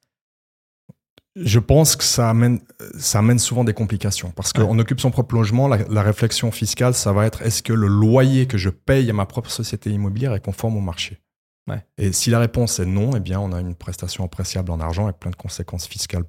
[1.44, 2.60] Je pense que ça amène,
[2.98, 4.30] ça amène souvent des complications.
[4.30, 4.64] Parce Ouais.
[4.66, 7.86] qu'on occupe son propre logement, la, la réflexion fiscale, ça va être est-ce que le
[7.86, 11.20] loyer que je paye à ma propre société immobilière est conforme au marché?
[11.68, 11.84] Ouais.
[11.98, 15.04] Et si la réponse est non, eh bien, on a une prestation appréciable en argent
[15.04, 16.24] avec plein de conséquences fiscales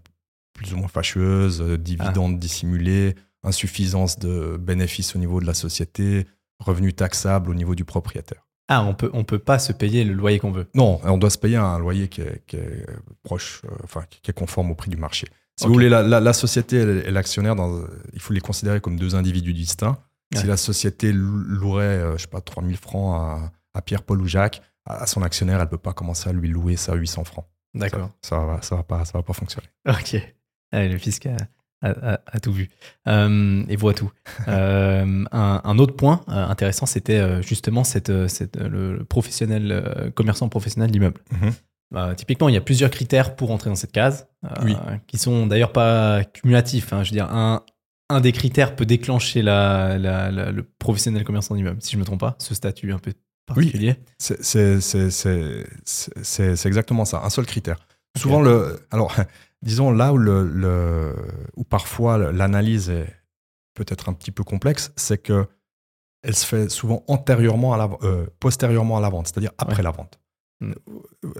[0.53, 6.27] plus ou moins fâcheuse, euh, dividendes dissimulés, insuffisance de bénéfices au niveau de la société,
[6.59, 8.45] revenus taxables au niveau du propriétaire.
[8.69, 10.67] Ah, on peut, on peut pas se payer le loyer qu'on veut.
[10.75, 12.85] Non, on doit se payer un loyer qui est, qui est
[13.23, 15.27] proche, euh, enfin, qui est conforme au prix du marché.
[15.59, 17.55] Si vous voulez, la, la- la société et l'actionnaire,
[18.13, 19.97] il faut les considérer comme deux individus distincts.
[20.35, 24.21] Si la société lou- louerait, euh, je sais pas, 3000 francs à, à Pierre, Paul
[24.21, 27.23] ou Jacques, à, son actionnaire, elle peut pas commencer à lui louer ça à 800
[27.23, 27.45] francs.
[27.73, 28.11] D'accord.
[28.21, 29.67] Ça, ça va, ça va pas, ça va pas fonctionner.
[29.87, 30.15] Ok.
[30.71, 31.27] Ah, le fisc
[31.81, 32.69] a, a- a- a tout vu
[33.07, 34.11] Euh, et voit tout.
[34.47, 40.49] Euh, un, un autre point euh, intéressant, c'était euh, justement cette, cette, le, professionnel, commerçant
[40.49, 41.21] professionnel d'immeuble.
[41.31, 41.51] Mhm.
[41.91, 44.27] Bah, typiquement, il y a plusieurs critères pour entrer dans cette case,
[44.63, 44.75] Oui.
[45.07, 46.93] qui sont d'ailleurs pas cumulatifs.
[46.93, 47.03] hein.
[47.03, 47.63] Je veux dire, un,
[48.09, 52.03] un des critères peut déclencher la, la- la- le professionnel commerçant d'immeuble, si je me
[52.05, 53.13] trompe pas, ce statut un peu
[53.47, 53.95] particulier.
[54.19, 54.79] C'est c'est-
[56.23, 57.77] c'est exactement ça, un seul critère.
[58.17, 59.15] Souvent, le, alors,
[59.61, 61.15] disons là où, le, le-
[61.55, 63.13] où parfois l'analyse est
[63.75, 65.47] peut-être un petit peu complexe, c'est que
[66.21, 69.83] elle se fait souvent antérieurement à la, euh, postérieurement à la vente, c'est-à-dire après Ouais.
[69.83, 70.19] la vente.
[70.61, 70.73] Mm.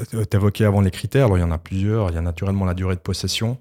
[0.09, 2.09] Tu évoquais avant les critères, alors il y en a plusieurs.
[2.09, 3.57] Il y a naturellement la durée de possession.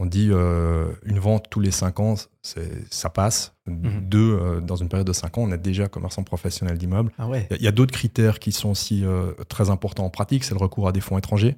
[0.00, 3.54] On dit euh, une vente tous les 5 ans, ça passe.
[3.66, 4.08] Mhm.
[4.08, 7.12] Deux, euh, dans une période de 5 ans, on est déjà commerçant professionnel d'immeuble.
[7.18, 7.46] Ah ouais.
[7.50, 10.60] Il y a- d'autres critères qui sont aussi euh, très importants en pratique, c'est le
[10.60, 11.56] recours à des fonds étrangers.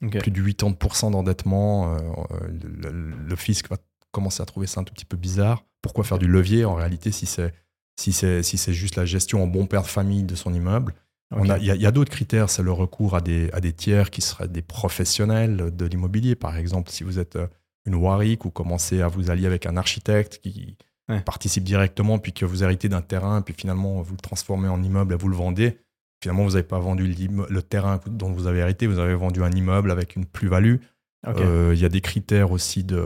[0.00, 1.98] Plus de 80% d'endettement, euh,
[2.50, 3.76] le, fisc va
[4.10, 5.64] commencer à trouver ça un tout petit peu bizarre.
[5.80, 7.52] Pourquoi faire du levier en réalité si c'est
[7.98, 10.94] si c'est si juste la gestion en bon père de famille de son immeuble?
[11.44, 14.48] Il y a, d'autres critères, c'est le recours à des, à des tiers qui seraient
[14.48, 16.34] des professionnels de l'immobilier.
[16.34, 17.46] Par exemple, si vous êtes euh,
[17.86, 20.76] une Warwick ou commencez à vous allier avec un architecte qui
[21.08, 21.20] Ouais.
[21.20, 25.14] participe directement, puis que vous héritez d'un terrain, puis finalement vous le transformez en immeuble
[25.14, 25.78] et vous le vendez.
[26.22, 29.50] Finalement, vous n'avez pas vendu le terrain dont vous avez hérité, vous avez vendu un
[29.50, 30.76] immeuble avec une plus-value.
[31.26, 33.02] Euh, Il y a des critères aussi de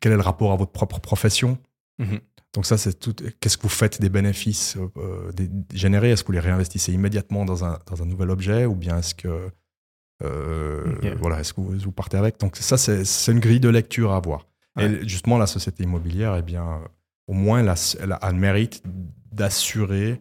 [0.00, 1.58] quel est le rapport à votre propre profession?
[1.98, 2.18] Mhm.
[2.54, 3.14] Donc ça, c'est tout.
[3.40, 6.10] Qu'est-ce que vous faites des bénéfices euh, des- générés?
[6.12, 9.14] Est-ce que vous les réinvestissez immédiatement dans un, dans un nouvel objet ou bien est-ce
[9.14, 9.50] que
[10.24, 10.84] euh,
[11.18, 12.40] voilà, est-ce que vous, vous partez avec?
[12.40, 14.46] Donc ça, c'est une grille de lecture à avoir.
[14.78, 16.80] Et justement, la société immobilière, eh bien,
[17.28, 18.82] au moins, elle a, elle a le mérite
[19.32, 20.20] d'assurer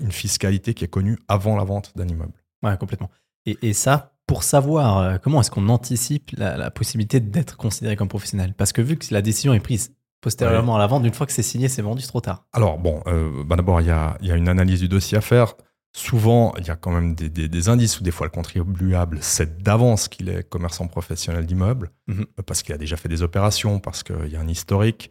[0.00, 2.32] une fiscalité qui est connue avant la vente d'un immeuble.
[2.62, 3.10] Ouais, complètement.
[3.46, 7.96] Et, et ça, pour savoir euh, comment est-ce qu'on anticipe la, la possibilité d'être considéré
[7.96, 8.54] comme professionnel?
[8.56, 11.32] Parce que vu que la décision est prise postérieurement à la vente, une fois que
[11.32, 12.44] c'est signé, c'est vendu, c'est trop tard.
[12.52, 15.20] Alors, bon, euh, bah d'abord, il y a, y a une analyse du dossier à
[15.22, 15.54] faire.
[15.96, 19.22] Souvent, il y a quand même des, des- des indices où des fois le contribuable
[19.22, 22.26] sait d'avance qu'il est commerçant professionnel d'immeuble, Mhm.
[22.38, 25.10] euh, parce qu'il a déjà fait des opérations, parce qu'il y a un historique.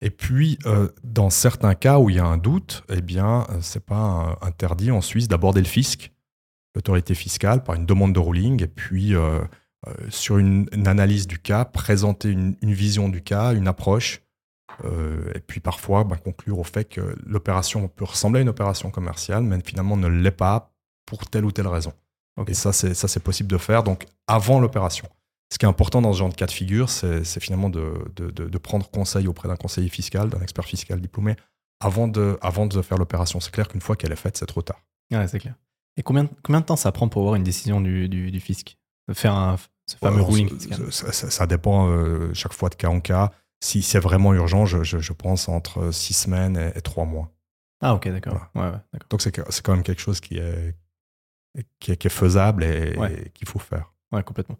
[0.00, 3.58] Et puis, euh, dans certains cas où il y a un doute, eh bien, euh,
[3.60, 6.12] c'est pas interdit en Suisse d'aborder le fisc,
[6.74, 9.40] l'autorité fiscale, par une demande de ruling, et puis, euh,
[9.86, 14.22] euh, sur une, une analyse du cas, présenter une, une vision du cas, une approche,
[15.34, 19.42] et puis parfois ben, conclure au fait que l'opération peut ressembler à une opération commerciale,
[19.42, 20.72] mais finalement ne l'est pas
[21.04, 21.92] pour telle ou telle raison.
[22.36, 22.50] Ok.
[22.50, 25.08] Et ça, c'est ça, c'est possible de faire donc avant l'opération.
[25.50, 28.30] Ce qui est important dans ce genre de cas de figure, c'est finalement de, de-
[28.30, 31.36] de- de prendre conseil auprès d'un conseiller fiscal, d'un expert fiscal diplômé,
[31.80, 33.40] avant de, avant de faire l'opération.
[33.40, 34.82] C'est clair qu'une fois qu'elle est faite, c'est trop tard.
[35.10, 35.54] Ouais, c'est clair.
[35.96, 38.76] Et combien, combien de temps ça prend pour avoir une décision du, du, du fisc?
[39.14, 39.56] Faire un,
[39.86, 42.88] ce fameux Alors, ruling ça- fiscal ça, ça- ça dépend euh, chaque fois de cas
[42.88, 43.30] en cas.
[43.64, 47.32] Si c'est vraiment urgent, je, je- je pense entre six semaines et, et trois mois.
[47.80, 48.48] Ah, ok, d'accord.
[48.54, 48.98] Ouais, ouais.
[49.08, 50.74] Donc c'est quand même quelque chose qui est,
[51.80, 53.14] qui est, qui est faisable et, Ouais.
[53.26, 53.92] et qu'il faut faire.
[54.12, 54.58] Ouais, complètement.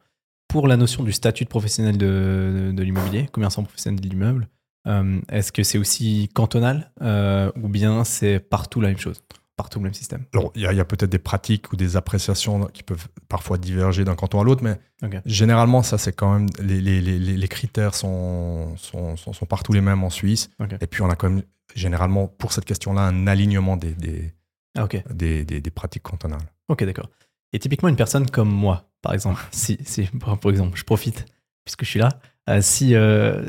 [0.48, 4.48] Pour la notion du statut de professionnel de, de l'immobilier, commerçant professionnel de l'immeuble,
[4.86, 9.22] euh, est-ce que c'est aussi cantonal euh, ou bien c'est partout la même chose
[9.56, 10.24] Partout le même système?
[10.32, 14.14] Alors, il y a, peut-être des pratiques ou des appréciations qui peuvent parfois diverger d'un
[14.14, 14.78] canton à l'autre, mais
[15.26, 16.48] généralement, ça, c'est quand même.
[16.62, 20.48] Les, les- les- les critères sont, sont, sont, sont partout les mêmes en Suisse.
[20.80, 21.42] Et puis, on a quand même,
[21.74, 24.32] généralement, pour cette question-là, un alignement des, des,
[24.76, 25.02] Ah, ok.
[25.12, 26.38] des, des- des pratiques cantonales.
[26.68, 27.10] Ok, d'accord.
[27.52, 31.26] Et typiquement, une personne comme moi, par exemple, si, si par exemple, je profite,
[31.64, 32.08] puisque je suis là,
[32.50, 33.42] euh, si, euh,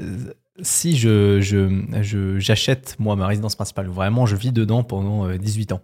[0.62, 1.70] si je, je,
[2.02, 5.82] je- j'achète, moi, ma résidence principale, vraiment, je vis dedans pendant euh, 18 ans,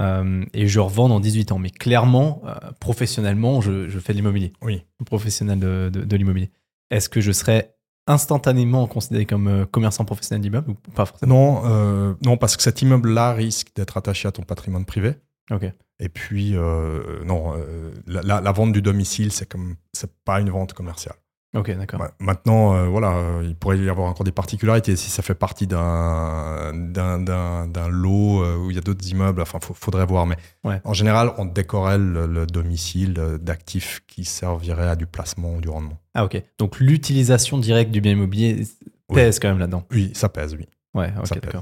[0.00, 4.18] euh, et je revends dans 18 ans, mais clairement, euh, professionnellement, je, je fais de
[4.18, 4.82] l'immobilier, Oui.
[5.06, 6.50] professionnel de, de, de l'immobilier.
[6.90, 7.74] Est-ce que je serais
[8.06, 11.34] instantanément considéré comme euh, commerçant professionnel d'immeuble ou pas forcément?
[11.34, 15.14] Non, euh, non, parce que cet immeuble-là risque d'être attaché à ton patrimoine privé.
[15.52, 15.72] Ok.
[16.02, 20.40] Et puis, euh, non, euh, la, la- la vente du domicile, c'est comme, c'est pas
[20.40, 21.16] une vente commerciale.
[21.54, 22.00] Ok, d'accord.
[22.20, 24.94] Maintenant, euh, voilà, il pourrait y avoir encore des particularités.
[24.94, 29.42] Si ça fait partie d'un d'un- d'un d'un lot où il y a d'autres immeubles,
[29.42, 30.26] enfin, il faudrait voir.
[30.26, 30.80] Mais Ouais.
[30.84, 35.68] en général, on décorelle le, le domicile d'actifs qui serviraient à du placement ou du
[35.68, 35.98] rendement.
[36.14, 36.40] Ah, ok.
[36.58, 38.64] Donc l'utilisation directe du bien immobilier
[39.12, 39.84] pèse quand même là-dedans.
[39.90, 40.66] Oui, ça pèse, oui.
[40.94, 41.60] Ouais, Ça ok, pèse.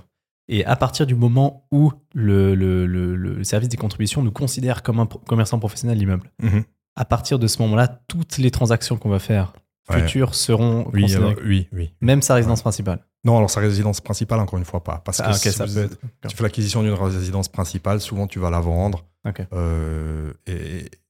[0.48, 4.82] Et à partir du moment où le, le, le- le service des contributions nous considère
[4.82, 6.64] comme un pro- commerçant professionnel de l'immeuble, Mhm.
[6.96, 9.52] à partir de ce moment-là, toutes les transactions qu'on va faire
[9.90, 10.00] Ouais.
[10.02, 11.94] futures seront Oui, considérées, alors, oui, oui.
[12.02, 13.04] même sa résidence principale.
[13.24, 15.00] Non, alors sa résidence principale, encore une fois, pas.
[15.04, 18.50] Parce que Ah, ok, si ça tu fais l'acquisition d'une résidence principale, souvent tu vas
[18.50, 19.06] la vendre.
[19.52, 20.52] Euh, et,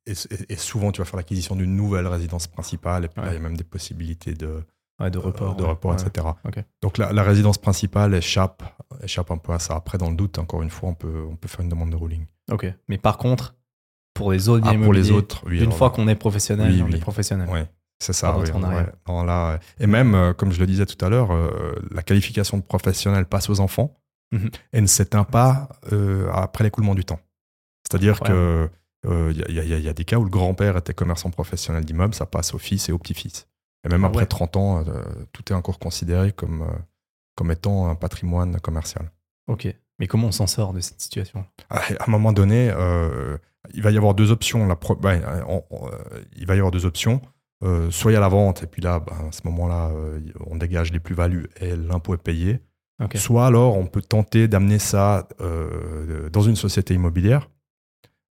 [0.06, 3.04] et- et- et souvent tu vas faire l'acquisition d'une nouvelle résidence principale.
[3.04, 4.62] Et puis là, il y a même des possibilités de,
[5.00, 5.54] Ouais, de report.
[5.54, 6.02] de report, Ouais.
[6.02, 6.26] etc.
[6.82, 8.62] Donc la, la résidence principale échappe,
[9.02, 9.76] échappe un peu à ça.
[9.76, 11.96] Après, dans le doute, encore une fois, on peut, on peut faire une demande de
[11.96, 12.26] ruling.
[12.50, 12.66] Ok.
[12.88, 13.54] Mais par contre,
[14.14, 15.62] pour les autres Ah, pour les immobiliers, autres, oui.
[15.62, 16.96] une fois qu'on est professionnel, Oui, on oui.
[16.96, 17.48] est professionnel.
[17.48, 18.36] ouais, c'est ça.
[18.36, 18.86] Oui, ouais.
[19.06, 22.56] Non, là, et même, euh, comme je le disais tout à l'heure, euh, la qualification
[22.56, 23.94] de professionnel passe aux enfants
[24.32, 24.50] Mhm.
[24.72, 27.20] et ne s'éteint pas euh, après l'écoulement du temps.
[27.88, 28.68] C'est-à-dire que
[29.04, 29.36] il
[29.84, 32.88] y a des cas où le grand-père était commerçant professionnel d'immeuble, ça passe au fils
[32.88, 33.46] et au petit-fils.
[33.88, 34.26] Et même Ah après ouais.
[34.26, 36.66] 30 ans, euh, tout est encore considéré comme, euh,
[37.36, 39.10] comme étant un patrimoine commercial.
[39.48, 39.74] Ok.
[39.98, 41.44] Mais comment on s'en sort de cette situation?
[41.70, 43.36] À un moment donné, euh,
[43.74, 44.66] il va y avoir deux options.
[44.66, 45.90] La pro- ben, on- on-
[46.36, 47.20] il va y avoir deux options.
[47.90, 49.90] Soit il y a la vente, et puis là, ben, à ce moment-là,
[50.46, 52.60] on dégage les plus-values et l'impôt est payé.
[53.02, 53.16] Ok.
[53.16, 55.26] Soit alors, on peut tenter d'amener ça
[56.32, 57.50] dans une société immobilière.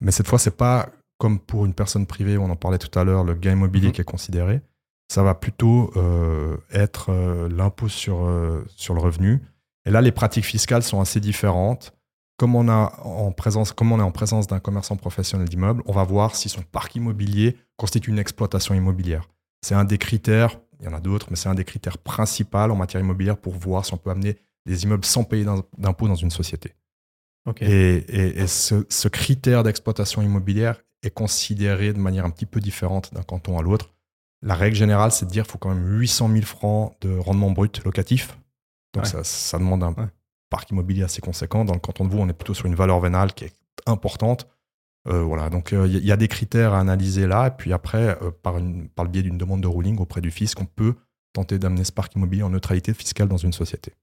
[0.02, 3.04] Mais cette fois, c'est pas comme pour une personne privée, on en parlait tout à
[3.04, 3.94] l'heure, le gain immobilier Mhm.
[3.94, 4.62] qui est considéré.
[5.08, 9.42] Ça va plutôt euh, être euh, l'impôt sur, euh, sur le revenu.
[9.86, 11.94] Et là, les pratiques fiscales sont assez différentes.
[12.38, 15.94] Comme on, a en présence, comme on est en présence d'un commerçant professionnel d'immeuble, on
[15.94, 19.30] va voir si son parc immobilier constitue une exploitation immobilière.
[19.62, 22.58] C'est un des critères, il y en a d'autres, mais c'est un des critères principaux
[22.58, 26.08] en matière immobilière pour voir si on peut amener des immeubles sans payer d'im- d'impôts
[26.10, 26.74] dans une société.
[27.62, 32.60] Et, et- et ce, ce critère d'exploitation immobilière est considéré de manière un petit peu
[32.60, 33.94] différente d'un canton à l'autre.
[34.46, 37.52] La règle générale, c'est de dire qu'il faut quand même 800 000 francs de rendement
[37.52, 38.38] brut locatif.
[38.94, 39.10] Donc Ouais.
[39.10, 40.08] ça, ça demande un Ouais.
[40.50, 41.66] parc immobilier assez conséquent.
[41.66, 43.54] Dans le canton de Vaud, on est plutôt sur une valeur vénale qui est
[43.88, 44.48] importante.
[45.08, 47.48] Euh, voilà, donc euh, il y, a des critères à analyser là.
[47.48, 50.32] Et puis après, euh, par, une- par le biais d'une demande de ruling auprès du
[50.32, 50.96] fisc, on peut
[51.34, 53.94] tenter d'amener ce parc immobilier en neutralité fiscale dans une société.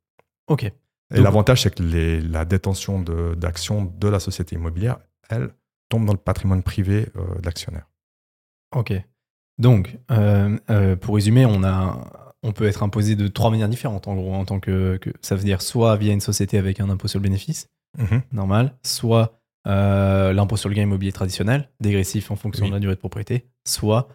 [0.48, 0.64] Ok.
[0.64, 0.72] Et
[1.11, 5.50] Donc- l'avantage, c'est que les- la détention de- d'actions de, la société immobilière, elle,
[5.88, 7.88] tombe dans le patrimoine privé euh, de l'actionnaire.
[8.74, 8.92] Ok.
[9.58, 14.08] Donc, euh, euh, pour résumer, on, a, on peut être imposé de trois manières différentes,
[14.08, 16.88] en gros, en tant que, que- Ça veut dire soit via une société avec un
[16.90, 17.68] impôt sur le bénéfice,
[18.32, 19.38] normal, soit
[19.68, 22.70] euh, l'impôt sur le gain immobilier traditionnel, dégressif en fonction Oui.
[22.70, 24.08] de la durée de propriété, soit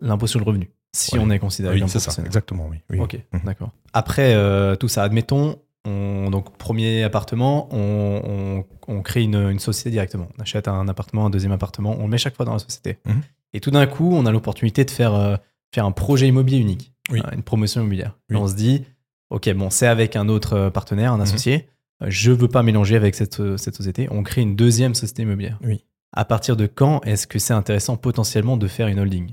[0.00, 2.78] l'impôt sur le revenu, si on est considéré Oui, comme ça, exactement, oui.
[2.90, 3.00] oui.
[3.00, 3.40] Ok, Mhm.
[3.44, 3.70] d'accord.
[3.92, 4.34] Après
[4.78, 10.28] tout ça, admettons, on, donc premier appartement, on, on- on crée une, une société directement.
[10.38, 12.98] On achète un appartement, un deuxième appartement, on le met chaque fois dans la société.
[13.04, 13.20] Mhm.
[13.54, 15.36] Et tout d'un coup, on a l'opportunité de faire, euh,
[15.74, 17.22] faire un projet immobilier unique, Oui.
[17.24, 18.18] euh, une promotion immobilière.
[18.30, 18.36] Oui.
[18.36, 18.84] on se dit,
[19.30, 21.20] ok, bon, c'est avec un autre euh, partenaire, Mhm.
[21.20, 21.68] un associé.
[22.02, 24.08] Euh, Je veux pas mélanger avec cette, cette société.
[24.10, 25.58] On crée une deuxième société immobilière.
[25.62, 25.84] Oui.
[26.12, 29.32] À partir de quand est-ce que c'est intéressant potentiellement de faire une holding?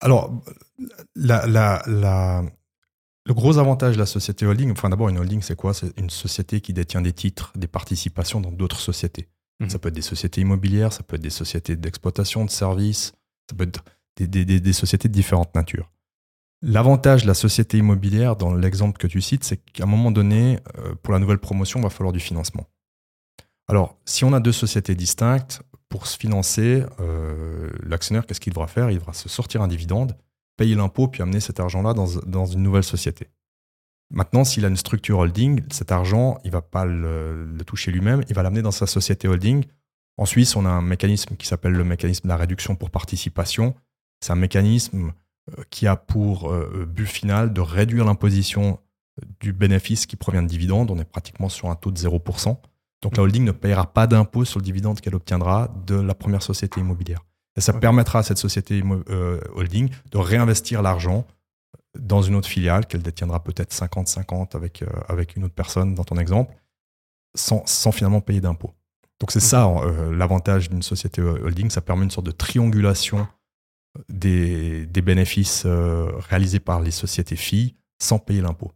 [0.00, 0.32] Alors,
[1.14, 2.44] la- la- la-
[3.26, 5.72] le gros avantage de la société holding, enfin d'abord une holding, c'est quoi?
[5.72, 9.28] C'est une société qui détient des titres, des participations dans d'autres sociétés.
[9.60, 9.70] Mhm.
[9.70, 13.12] Ça peut être des sociétés immobilières, ça peut être des sociétés d'exploitation de services,
[13.50, 13.84] ça peut être
[14.16, 15.90] des, sociétés de différentes natures.
[16.62, 20.60] L'avantage de la société immobilière, dans l'exemple que tu cites, c'est qu'à un moment donné,
[20.78, 22.66] euh, pour la nouvelle promotion, il va falloir du financement.
[23.68, 28.66] Alors, si on a deux sociétés distinctes, pour se financer, euh, l'actionnaire, qu'est-ce qu'il devra
[28.66, 28.90] faire?
[28.90, 30.16] Il devra se sortir un dividende,
[30.56, 33.28] payer l'impôt, puis amener cet argent-là dans, une nouvelle société.
[34.10, 38.34] Maintenant, s'il a une structure holding, cet argent, il va pas le toucher lui-même, il
[38.34, 39.64] va l'amener dans sa société holding.
[40.16, 43.74] En Suisse, on a un mécanisme qui s'appelle le mécanisme de la réduction pour participation.
[44.20, 45.12] C'est un mécanisme
[45.50, 48.78] euh, qui a pour euh, but final de réduire l'imposition
[49.40, 50.90] du bénéfice qui provient de dividendes.
[50.90, 52.56] On est pratiquement sur un taux de 0%.
[53.02, 56.42] Donc la holding ne payera pas d'impôt sur le dividende qu'elle obtiendra de la première
[56.42, 57.20] société immobilière.
[57.56, 61.26] Et ça permettra à cette société euh, holding de réinvestir l'argent
[61.98, 66.04] dans une autre filiale qu'elle détiendra peut-être 50-50 avec, euh, avec une autre personne dans
[66.04, 66.54] ton exemple,
[67.36, 68.72] sans, sans finalement payer d'impôt.
[69.20, 73.26] Donc c'est ça euh, l'avantage d'une société holding, ça permet une sorte de triangulation
[74.08, 78.72] des, des bénéfices euh, réalisés par les sociétés filles sans payer l'impôt.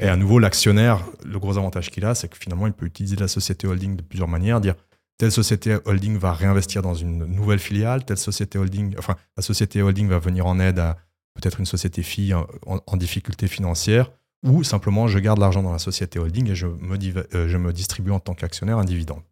[0.00, 3.16] Et à nouveau, l'actionnaire, le gros avantage qu'il a, c'est que finalement, il peut utiliser
[3.16, 4.74] la société holding de plusieurs manières, dire
[5.16, 9.80] telle société holding va réinvestir dans une nouvelle filiale, telle société holding, enfin, la société
[9.80, 10.98] holding va venir en aide à
[11.34, 14.12] peut-être une société fille en, en difficulté financière,
[14.44, 17.56] ou simplement je garde l'argent dans la société holding et je me, div- euh, je
[17.56, 19.22] me distribue en tant qu'actionnaire un dividende.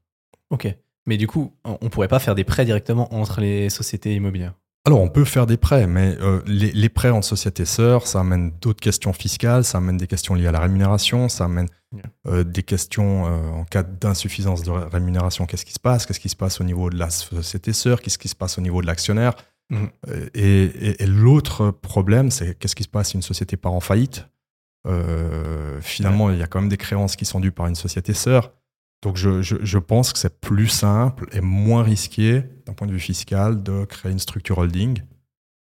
[0.51, 0.75] Ok.
[1.07, 4.55] Mais du coup, on on pourrait pas faire des prêts directement entre les sociétés immobilières.
[4.85, 8.21] Alors, on peut faire des prêts, mais euh, les, les prêts entre sociétés sœurs, ça
[8.21, 11.67] amène d'autres questions fiscales, ça amène des questions liées à la rémunération, ça amène
[12.29, 15.45] euh, des questions euh, en cas d'insuffisance de ré- rémunération.
[15.47, 16.07] Qu'est-ce qui se passe?
[16.07, 18.01] Qu'est-ce qui se passe au niveau de la société sœur?
[18.01, 19.35] Qu'est-ce qui se passe au niveau de l'actionnaire?
[19.71, 19.89] Mhm.
[20.09, 23.73] Euh, Et, et- et l'autre problème, c'est qu'est-ce qui se passe si une société part
[23.73, 24.29] en faillite?
[25.81, 28.53] Finalement, il y a quand même des créances qui sont dues par une société sœur.
[29.07, 32.93] Donc, je, je- je pense que c'est plus simple et moins risqué d'un point de
[32.93, 35.01] vue fiscal de créer une structure holding.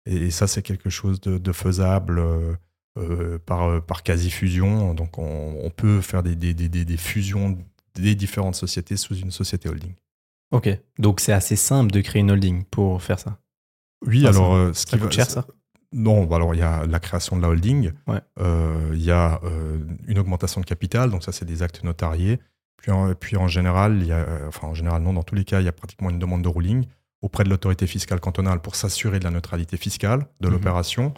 [0.06, 2.54] Et, ça, c'est quelque chose de, de faisable euh,
[2.98, 4.94] euh, par, euh, par quasi-fusion.
[4.94, 7.58] Donc, on, on peut faire des, des- des- des- fusions
[7.94, 9.92] des différentes sociétés sous une société holding.
[10.50, 10.70] Ok.
[10.98, 13.38] Donc c'est assez simple de créer une holding pour faire ça.
[14.06, 15.46] Oui, ça- alors, euh, ce Ça qui coûte va- cher ça
[15.92, 18.20] Non, bah alors il y a la création de la holding, Ouais.
[18.38, 22.38] Euh, il y a euh, une augmentation de capital, donc ça c'est des actes notariés.
[22.76, 25.34] Puis en, puis en général, il y a, euh, enfin en général non, dans tous
[25.34, 26.86] les cas, il y a pratiquement une demande de ruling
[27.22, 30.52] auprès de l'autorité fiscale cantonale pour s'assurer de la neutralité fiscale de Mhm.
[30.54, 31.14] l'opération.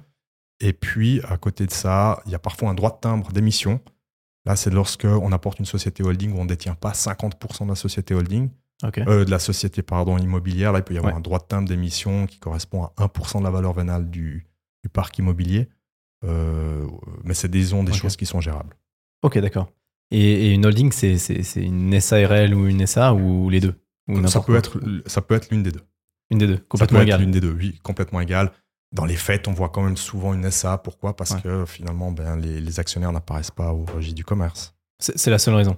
[0.60, 3.80] Et puis à côté de ça, il y a parfois un droit de timbre d'émission.
[4.46, 7.70] Là, c'est lorsque on apporte une société holding où on ne détient pas 50% de
[7.70, 8.48] la société holding,
[8.84, 10.72] euh, de la société pardon, immobilière.
[10.72, 11.18] Là, il peut y avoir Ouais.
[11.18, 14.46] un droit de timbre d'émission qui correspond à 1% de la valeur vénale du,
[14.82, 15.68] du parc immobilier.
[16.24, 16.86] Euh,
[17.24, 18.74] mais c'est disons des choses qui sont gérables.
[19.22, 19.68] Ok, d'accord.
[20.10, 21.16] Et, et une holding, c'est
[21.56, 23.74] une SARL ou une SA ou les deux
[24.08, 25.82] Ou ça peut, être, ça peut être l'une des deux.
[26.30, 27.20] Une des deux, complètement égale.
[27.20, 28.52] l'une des deux, oui, complètement égale.
[28.92, 30.78] Dans les faits, on voit quand même souvent une SA.
[30.78, 31.14] Pourquoi?
[31.14, 31.40] Parce Ouais.
[31.42, 34.74] que finalement, ben, les, les actionnaires n'apparaissent pas au registre du commerce.
[34.98, 35.76] C'est la seule raison.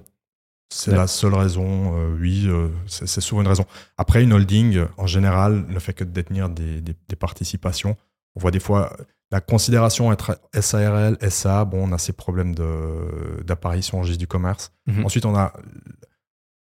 [0.73, 3.65] C'est la seule raison, euh, oui, euh, c'est souvent une raison.
[3.97, 7.97] Après, une holding, en général, ne fait que de détenir des, des- des participations.
[8.37, 8.95] On voit des fois
[9.31, 12.53] la considération être SARL, SA, bon, on a ces problèmes
[13.43, 14.71] d'apparition au registre du commerce.
[14.87, 15.05] Mhm.
[15.05, 15.53] Ensuite, on a,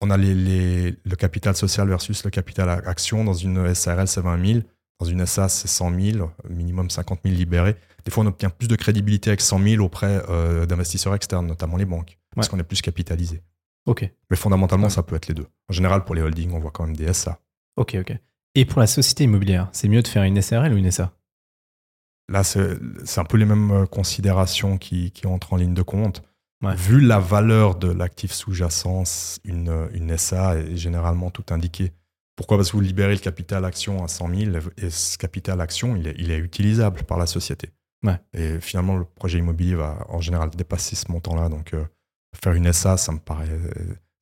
[0.01, 3.25] on a les, les- le capital social versus le capital action.
[3.25, 4.61] Dans une SARL, c'est 20 000.
[5.01, 7.75] Dans une SA, c'est 100 000, minimum 50 000 libérés.
[8.05, 11.77] Des fois, on obtient plus de crédibilité avec 100 000 auprès euh, d'investisseurs externes, notamment
[11.79, 12.51] les banques, parce Ouais.
[12.51, 13.43] qu'on est plus capitalisé.
[13.87, 14.91] Ok, Mais fondamentalement, Ouais.
[14.91, 15.47] ça peut être les deux.
[15.71, 17.39] En général, pour les holdings, on voit quand même des SA.
[17.77, 18.13] ok, ok.
[18.55, 21.13] Et pour la société immobilière, c'est mieux de faire une SARL ou une SA
[22.31, 26.23] Là, c'est un peu les mêmes euh, considérations qui, qui entrent en ligne de compte.
[26.63, 26.75] Ouais.
[26.77, 31.93] Vu la valeur de l'actif sous-jacent, une, une SA est généralement tout indiqué.
[32.37, 32.57] Pourquoi?
[32.57, 36.07] Parce que vous libérez le capital action à 100 000 et ce capital action, il
[36.07, 37.71] est, il est utilisable par la société.
[38.05, 38.19] Ouais.
[38.35, 41.49] Et finalement, le projet immobilier va en général dépasser ce montant-là.
[41.49, 41.85] Donc, euh,
[42.43, 43.49] faire une SA, ça me paraît,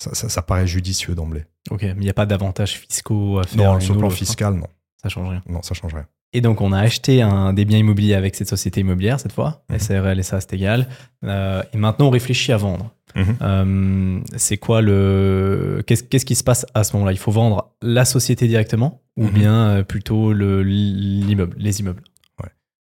[0.02, 1.44] ça, ça- ça paraît judicieux d'emblée.
[1.70, 4.54] Ok, mais il n'y a pas d'avantages fiscaux à faire Non, sur le plan fiscal,
[4.54, 4.68] non.
[5.02, 5.42] Ça change rien.
[5.48, 6.06] Non, ça change rien.
[6.34, 9.64] Et donc, on a acheté un, des biens immobiliers avec cette société immobilière cette fois.
[9.70, 9.78] Mhm.
[9.78, 10.86] SARL et SA, c'est égal.
[11.24, 12.90] Euh, et maintenant, on réfléchit à vendre.
[13.14, 13.36] Mhm.
[13.40, 15.82] Euh, c'est quoi le.
[15.86, 17.12] Qu'est-ce qu'est-ce qui se passe à ce moment-là?
[17.12, 19.30] Il faut vendre la société directement ou Mhm.
[19.32, 22.02] bien euh, plutôt le- l'immeuble, les immeubles?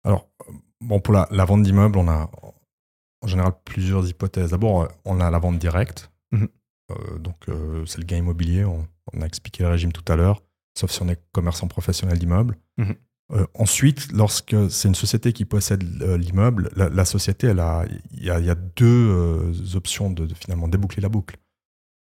[0.05, 0.29] Alors,
[0.81, 2.31] bon, pour la, la vente d'immeubles, on a
[3.23, 4.51] en général plusieurs hypothèses.
[4.51, 6.11] D'abord, on a la vente directe.
[6.33, 6.49] Mhm.
[6.91, 7.37] Euh, donc,
[7.87, 8.65] c'est le gain immobilier.
[8.65, 10.43] On, on a expliqué le régime tout à l'heure,
[10.79, 12.57] sauf si on est commerçant professionnel d'immeubles.
[13.33, 17.85] Euh, ensuite, lorsque c'est une société qui possède euh, l'immeuble, la, la société, elle a,
[18.13, 21.37] il y, a, il y a deux euh, options de, de finalement déboucler la boucle.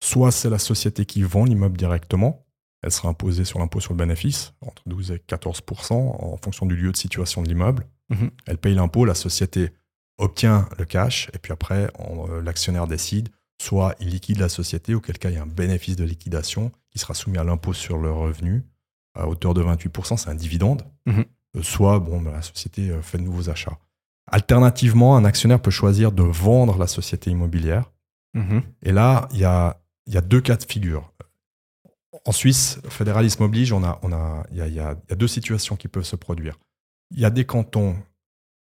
[0.05, 2.47] Soit c'est la société qui vend l'immeuble directement,
[2.83, 6.77] elle sera imposée sur l'impôt sur le bénéfice, entre 12 et 14% en fonction du
[6.77, 7.87] lieu de situation de l'immeuble.
[8.11, 8.31] Mhm.
[8.47, 9.71] Elle paye l'impôt, la société
[10.19, 15.19] obtient le cash, et puis après, on- l'actionnaire décide, soit il liquide la société, auquel
[15.19, 18.13] cas il y a un bénéfice de liquidation qui sera soumis à l'impôt sur le
[18.13, 18.63] revenu
[19.17, 20.83] à hauteur de 28%, c'est un dividende.
[21.07, 21.25] Mhm.
[21.57, 23.79] Euh, Soit bon, bah, la société euh, fait de nouveaux achats.
[24.31, 27.93] Alternativement, un actionnaire peut choisir de vendre la société immobilière.
[28.35, 28.63] Mhm.
[28.83, 31.13] Et là, il y a, il y a deux cas de figure.
[32.25, 35.11] En Suisse, fédéralisme oblige, on a, on a, il, y a, il y a- il
[35.11, 36.59] y a deux situations qui peuvent se produire.
[37.13, 37.97] Il y a des cantons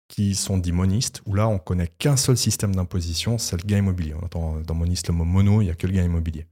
[0.09, 3.79] qui sont dits monistes, où là, on connaît qu'un seul système d'imposition, c'est le gain
[3.79, 4.14] immobilier.
[4.14, 6.47] On entend dans moniste le mot mono, il n'y a que le gain immobilier.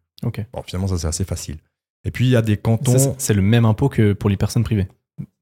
[0.53, 1.59] Bon, finalement, ça, c'est assez facile.
[2.05, 3.15] Et puis, il y a des cantons...
[3.19, 4.89] c'est- le même impôt que pour les personnes privées.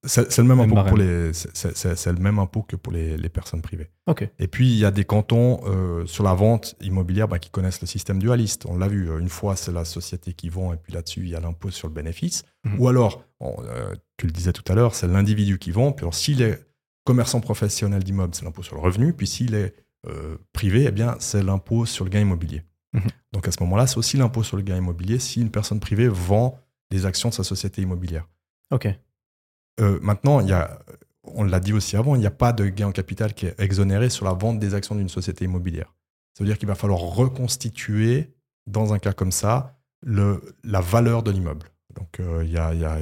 [0.04, 3.28] C'est le même Même impôt pour les, c'est- le même impôt que pour les, les
[3.28, 3.88] personnes privées.
[4.06, 4.28] Ok.
[4.38, 7.80] Et puis il y a des cantons euh, sur la vente immobilière bah, qui connaissent
[7.80, 8.66] le système dualiste.
[8.68, 11.28] On l'a vu euh, une fois, c'est la société qui vend et puis là-dessus il
[11.30, 12.42] y a l'impôt sur le bénéfice.
[12.64, 12.80] Mhm.
[12.80, 15.92] Ou alors, euh, tu le disais tout à l'heure, c'est l'individu qui vend.
[15.92, 16.58] Puis alors s'il est
[17.04, 19.12] commerçant professionnel d'immeuble, c'est l'impôt sur le revenu.
[19.12, 19.72] Puis s'il est
[20.08, 22.62] euh, privé, eh bien c'est l'impôt sur le gain immobilier.
[22.92, 23.08] Mhm.
[23.32, 26.08] Donc à ce moment-là, c'est aussi l'impôt sur le gain immobilier si une personne privée
[26.08, 26.58] vend
[26.90, 28.28] des actions de sa société immobilière.
[28.70, 28.88] Ok.
[29.80, 30.78] Euh, maintenant, il y a,
[31.24, 33.58] on l'a dit aussi avant, il n'y a pas de gain en capital qui est
[33.58, 35.94] exonéré sur la vente des actions d'une société immobilière.
[36.34, 38.30] Ça veut dire qu'il va falloir reconstituer,
[38.66, 41.68] dans un cas comme ça, le, la valeur de l'immeuble.
[41.94, 43.00] Donc, il y, a, y, a,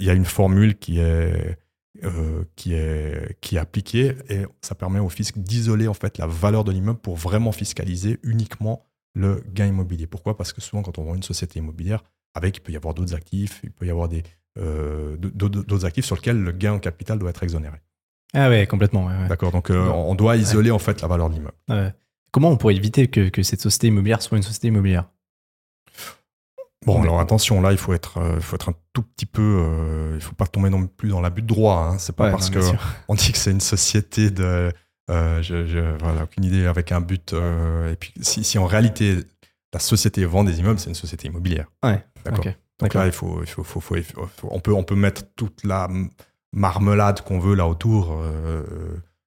[0.00, 1.58] y, a, une formule qui est,
[2.04, 6.28] euh, qui, est, qui est appliquée et ça permet au fisc d'isoler en fait la
[6.28, 8.84] valeur de l'immeuble pour vraiment fiscaliser uniquement
[9.14, 10.06] le gain immobilier.
[10.06, 10.36] Pourquoi?
[10.36, 12.02] Parce que souvent, quand on vend une société immobilière,
[12.34, 14.22] avec, il peut y avoir d'autres actifs, il peut y avoir des,
[14.58, 17.78] euh, d'autres actifs sur lesquels le gain en capital doit être exonéré.
[18.34, 19.08] Ah ouais, complètement.
[19.28, 21.94] D'accord, donc euh, on doit isoler en fait la valeur de l'immeuble.
[22.30, 25.08] Comment on pourrait éviter que, que, cette société immobilière soit une société immobilière?
[26.84, 30.12] Bon, alors attention, là, il faut être, euh, il faut être un tout petit peu.
[30.14, 31.76] Il faut pas tomber non plus dans l'abus de droit.
[31.76, 31.98] Hein.
[31.98, 32.76] C'est pas parce qu'on
[33.08, 34.72] on dit que c'est une société de.
[35.10, 37.32] Euh, je, je, voilà, aucune idée avec un but.
[37.32, 39.18] et puis, si, si, en réalité
[39.72, 41.66] la société vend des immeubles, c'est une société immobilière.
[41.82, 42.04] Ouais.
[42.24, 42.44] D'accord.
[42.80, 43.96] Donc là, il faut, il faut, faut, faut,
[44.44, 45.88] on peut, on peut mettre toute la
[46.52, 48.16] marmelade qu'on veut là autour.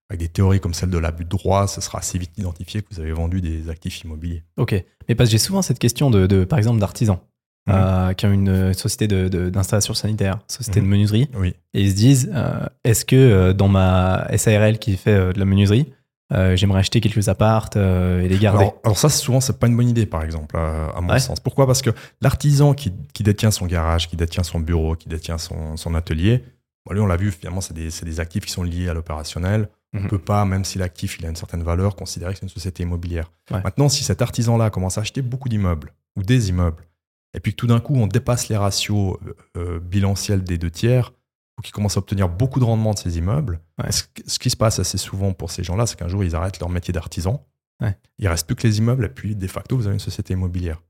[0.10, 2.88] avec des théories comme celle de l'abus de droit, ce sera assez vite identifié que
[2.94, 4.44] vous avez vendu des actifs immobiliers.
[4.58, 4.74] Ok,
[5.08, 7.20] mais parce que j'ai souvent cette question de, de par exemple, d'artisans.
[7.68, 7.76] Mhm.
[7.76, 10.92] Euh, qui ont une euh, société d'installation de, sanitaire, société de mhm.
[10.92, 11.30] menuiserie.
[11.36, 11.54] Oui.
[11.76, 15.94] Et ils se disent euh, est-ce que dans ma SARL qui fait de la menuiserie,
[16.32, 18.70] j'aimerais acheter quelques appartes et les garder?
[18.84, 21.40] Alors, ça, souvent, c'est pas une bonne idée, par exemple, à, mon sens.
[21.40, 21.68] Pourquoi?
[21.68, 21.92] Parce que
[22.22, 26.44] l'artisan qui, qui, détient son garage, qui détient son bureau, qui détient son, son atelier,
[26.90, 29.68] lui, on l'a vu, finalement, c'est des, des, actifs qui sont liés à l'opérationnel.
[29.94, 30.10] On ne mhm.
[30.10, 32.84] peut pas, même si l'actif il a une certaine valeur, considérer que c'est une société
[32.84, 33.30] immobilière.
[33.52, 36.86] Maintenant, si cet artisan-là commence à acheter beaucoup d'immeubles ou des immeubles,
[37.34, 40.72] et puis que tout d'un coup, on dépasse les ratios euh, euh, bilanciels des deux
[40.72, 41.14] tiers,
[41.58, 44.80] ou qu'ils commencent à obtenir beaucoup de rendement de ces immeubles, ce, qui se passe
[44.80, 47.46] assez souvent pour ces gens-là, c'est qu'un jour, ils arrêtent leur métier d'artisan.
[47.82, 47.98] Ouais.
[48.20, 50.82] Il reste plus que les immeubles, et puis de facto, vous avez une société immobilière.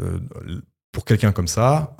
[0.00, 0.18] Euh,
[0.90, 1.96] pour quelqu'un comme ça,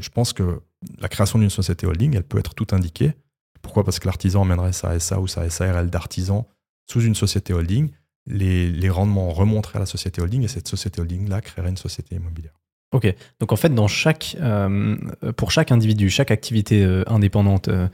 [0.00, 0.62] je pense que
[0.98, 3.14] la création d'une société holding, elle peut être tout indiquée.
[3.60, 3.82] Pourquoi?
[3.84, 6.46] Parce que l'artisan emmènerait sa SA ou sa SARL d'artisan
[6.88, 7.90] sous une société holding.
[8.26, 12.16] Les, les rendements remonteraient à la société holding et cette société holding-là créerait une société
[12.16, 12.56] immobilière.
[12.92, 14.96] Ok, donc en fait, dans chaque, euh,
[15.36, 17.88] pour chaque individu, chaque activité euh, indépendante, euh,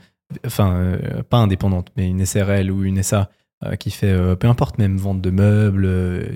[0.45, 0.97] enfin,
[1.29, 3.29] pas indépendante, mais une SRL ou une SA
[3.79, 6.35] qui fait, peu importe, même vente de meubles,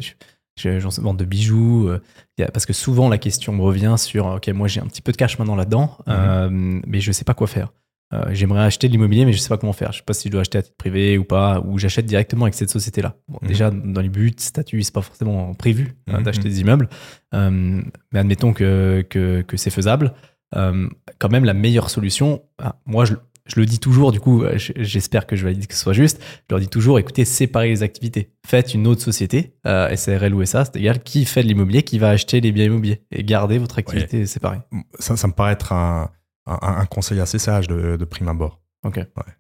[0.98, 1.90] vente de bijoux,
[2.38, 5.38] parce que souvent la question revient sur, ok, moi j'ai un petit peu de cash
[5.38, 6.84] maintenant là-dedans, mhm.
[6.88, 7.74] mais je sais pas quoi faire.
[8.14, 9.92] Euh, j'aimerais acheter de l'immobilier, mais je sais pas comment faire.
[9.92, 12.46] Je sais pas si je dois acheter à titre privé ou pas, ou j'achète directement
[12.46, 13.16] avec cette société-là.
[13.28, 13.48] Mhm.
[13.48, 16.24] Déjà, dans les buts, statut, c'est pas forcément prévu hein, mhm.
[16.24, 16.88] d'acheter des immeubles.
[17.34, 17.82] Euh,
[18.12, 20.14] mais admettons que, que, que c'est faisable.
[20.56, 20.88] Euh,
[21.20, 25.28] quand même, la meilleure solution, ah, moi, je, je, le dis toujours, du coup, j'espère
[25.28, 26.22] que je valide que ce soit juste.
[26.22, 28.32] Je leur dis toujours, écoutez, séparez les activités.
[28.46, 32.12] Faites une autre société, SARL ou SA, c'est égal, qui fait de l'immobilier, qui va
[32.12, 33.02] acheter les biens immobiliers.
[33.12, 34.60] Et gardez votre activité séparée.
[35.00, 36.10] Ça, ça me paraît être un
[36.48, 38.60] un, conseil assez sage de, prime abord.
[38.84, 39.00] Ok,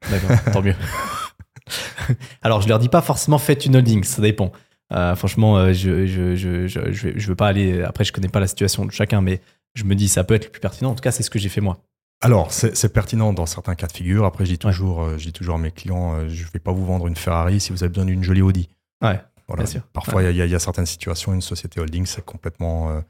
[0.09, 0.75] d'accord, tant mieux.
[2.41, 4.51] Alors, je leur dis pas forcément faites une holding, ça dépend.
[4.93, 7.83] Euh, franchement, euh, je, je, je, je, je veux pas aller.
[7.83, 9.41] Après, je connais pas la situation de chacun, mais
[9.75, 10.91] je me dis ça peut être le plus pertinent.
[10.91, 11.79] En tout cas, c'est ce que j'ai fait moi.
[12.21, 14.25] Alors, c'est pertinent dans certains cas de figure.
[14.25, 16.85] Après, je dis toujours, euh, je dis toujours à mes clients, je vais pas vous
[16.85, 18.69] vendre une Ferrari si vous avez besoin d'une jolie Audi.
[19.03, 19.63] Ouais, voilà.
[19.63, 19.81] bien sûr.
[19.93, 23.01] Parfois, il y, y, a certaines situations, une société holding, c'est complètement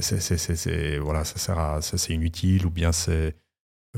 [0.00, 3.36] c'est voilà, ça sert à, c'est inutile ou bien c'est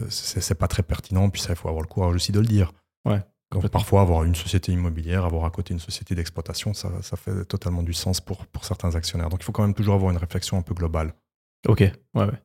[0.09, 1.29] c'est pas très pertinent.
[1.29, 2.73] Puis ça, il faut avoir le courage aussi de le dire.
[3.05, 3.21] Ouais.
[3.71, 7.83] parfois, avoir une société immobilière, avoir à côté une société d'exploitation, ça, ça, fait totalement
[7.83, 9.29] du sens pour, pour certains actionnaires.
[9.29, 11.13] Donc, il faut quand même toujours avoir une réflexion un peu globale.
[11.69, 12.43] Ok, ouais, ouais.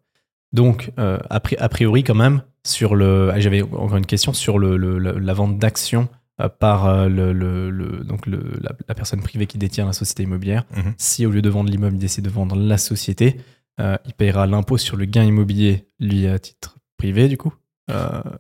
[0.52, 3.32] Donc, euh, a priori, quand même, sur le.
[3.34, 6.18] Ah, j'avais encore une question sur le, la vente d'actions euh,
[6.60, 10.66] par euh, le, le, donc la, personne privée qui détient la société immobilière.
[10.76, 10.94] Mhm.
[10.98, 13.38] Si au lieu de vendre l'immeuble, il décide de vendre la société,
[13.80, 17.54] euh, il payera l'impôt sur le gain immobilier, lui, à titre privé, du coup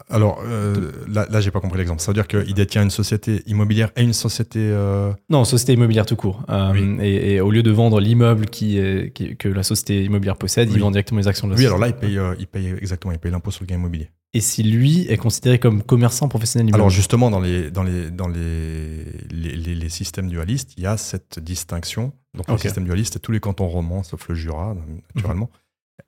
[0.09, 0.43] Alors,
[1.07, 2.01] là, là j'ai pas compris l'exemple.
[2.01, 4.75] Ça veut dire qu'il détient une société immobilière et une société.
[5.29, 6.43] Non, société immobilière tout court.
[7.01, 8.75] et, au lieu de vendre l'immeuble qui,
[9.39, 11.79] que la société immobilière possède, il vend directement les actions de la oui, société.
[11.79, 14.09] Oui, alors là, il paye, il paye exactement, il paye l'impôt sur le gain immobilier
[14.37, 18.27] et si lui est considéré comme commerçant professionnel Alors justement, dans les, dans les, dans
[18.27, 22.13] les, les, systèmes dualistes, il y a cette distinction.
[22.35, 24.75] Donc le système dualiste, c'est tous les cantons romans, sauf le Jura,
[25.15, 25.49] naturellement.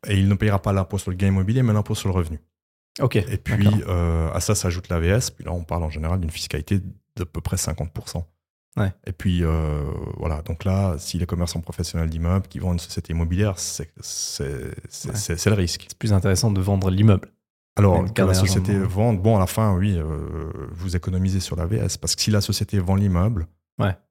[0.07, 2.39] Et il ne payera pas l'impôt sur le gain immobilier, mais l'impôt sur le revenu.
[3.01, 3.15] Ok.
[3.15, 5.31] Et puis euh, à ça s'ajoute l'AVS.
[5.31, 6.81] Puis là, on parle en général d'une fiscalité
[7.15, 8.23] d'à peu près 50%.
[8.77, 8.93] Ouais.
[9.07, 9.81] Et puis euh,
[10.17, 15.53] voilà, donc là, s'il est commerçant professionnel d'immeubles qui vend une société immobilière, c'est le
[15.53, 15.85] risque.
[15.89, 17.31] C'est plus intéressant de vendre l'immeuble.
[17.79, 20.03] Alors, que la société vend, bon, à la fin, oui, euh,
[20.71, 21.97] vous économisez sur la VS.
[21.99, 23.47] Parce que si la société vend l'immeuble,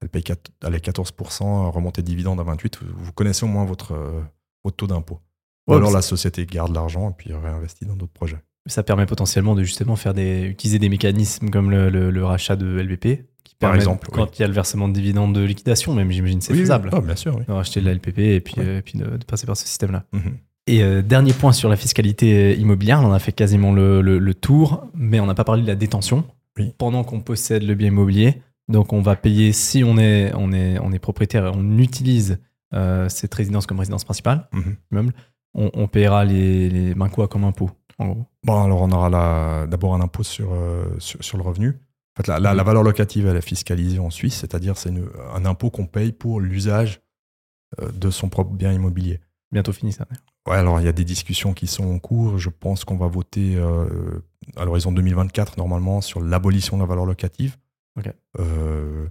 [0.00, 4.20] elle paye 4, 14%, remontée de dividende à 28%, vous connaissez au moins votre, euh,
[4.64, 5.20] votre taux d'impôt.
[5.66, 8.38] Ou alors la société garde l'argent et puis réinvestit dans d'autres projets.
[8.66, 12.56] ça permet potentiellement de justement faire des, utiliser des mécanismes comme le, le- le rachat
[12.56, 15.94] de LPP, qui Par exemple, quand il y a le versement de dividendes de liquidation,
[15.94, 16.64] même j'imagine c'est Oui, oui.
[16.64, 19.04] faisable, Ah, bien sûr, de racheter de la LPP et puis, euh, et puis de,
[19.18, 20.04] de passer par ce système-là.
[20.12, 20.38] Mhm.
[20.68, 24.34] Et euh, dernier point sur la fiscalité immobilière, on a fait quasiment le, le- le
[24.34, 26.24] tour, mais on n'a pas parlé de la détention.
[26.58, 26.74] Oui.
[26.76, 30.78] Pendant qu'on possède le bien immobilier, donc on va payer si on est, on est,
[30.80, 32.38] on est propriétaire et on utilise
[32.74, 34.76] euh, cette résidence comme résidence principale, Mhm.
[34.92, 35.14] immeuble,
[35.54, 38.26] on, on paiera les, les ben quoi comme impôt, en gros.
[38.44, 41.68] Bon, alors on aura d'abord un impôt sur, euh, sur, sur le revenu.
[41.70, 44.92] En fait, la, la- la valeur locative, elle est fiscalisée en Suisse, c'est-à-dire c'est
[45.34, 47.00] un impôt qu'on paye pour l'usage
[47.80, 49.20] euh, de son propre bien immobilier.
[49.50, 50.06] Bientôt fini ça.
[50.48, 52.38] Ouais, alors il y a des discussions qui sont en cours.
[52.38, 54.20] Je pense qu'on va voter euh,
[54.56, 57.56] à l'horizon 2024 normalement sur l'abolition de la valeur locative.
[57.98, 58.12] Ok.
[58.38, 59.06] Euh,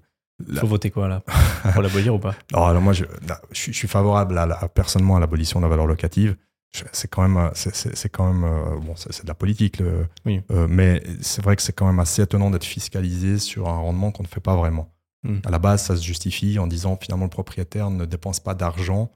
[0.47, 1.23] la- faut voter quoi là?
[1.73, 2.35] Pour l'abolir ou pas?
[2.53, 5.65] Alors, alors moi, je, là, je suis, je suis favorable à, personnellement à l'abolition de
[5.65, 6.35] la valeur locative.
[6.91, 10.41] C'est quand même, c'est- quand même, euh, bon, c'est de la politique, le- Oui.
[10.51, 14.11] euh, mais c'est vrai que c'est quand même assez étonnant d'être fiscalisé sur un rendement
[14.11, 14.91] qu'on ne fait pas vraiment.
[15.23, 15.37] Mm.
[15.45, 19.09] À la base, ça se justifie en disant finalement le propriétaire ne dépense pas d'argent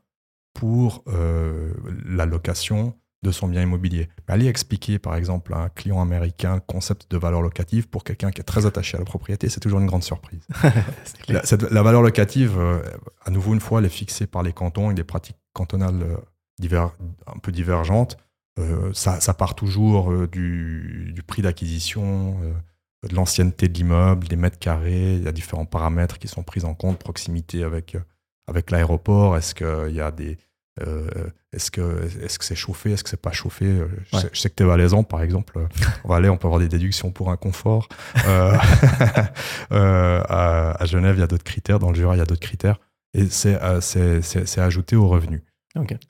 [0.54, 1.74] pour euh,
[2.06, 4.10] la location de son bien immobilier.
[4.28, 8.04] Mais aller expliquer, par exemple, à un client américain le concept de valeur locative pour
[8.04, 10.42] quelqu'un qui est très attaché à la propriété, c'est toujours une grande surprise.
[11.28, 12.82] La, cette- la valeur locative, euh,
[13.24, 16.88] à nouveau une fois, elle est fixée par les cantons et des pratiques cantonales euh,
[17.28, 18.18] un peu divergentes.
[18.60, 22.38] Euh, ça, ça part toujours du, du prix d'acquisition,
[23.08, 25.14] de l'ancienneté de l'immeuble, des mètres carrés.
[25.16, 27.96] Il y a différents paramètres qui sont pris en compte, proximité avec,
[28.48, 29.38] avec l'aéroport.
[29.38, 30.38] Est-ce qu'il y a des
[30.88, 31.06] euh,
[31.52, 34.40] est-ce que est-ce que c'est chauffé, est-ce que c'est pas chauffé Euh, je, sais, je
[34.40, 35.58] sais que tu es valaisan, par exemple.
[35.60, 35.68] Euh,
[36.06, 37.90] On va aller, on peut avoir des déductions pour un confort.
[38.26, 38.56] Euh,
[39.72, 41.80] euh, à, à Genève, il y a d'autres critères.
[41.80, 42.80] Dans le Jura, il y a d'autres critères.
[43.14, 45.44] Et c'est c'est- ajouté au revenu.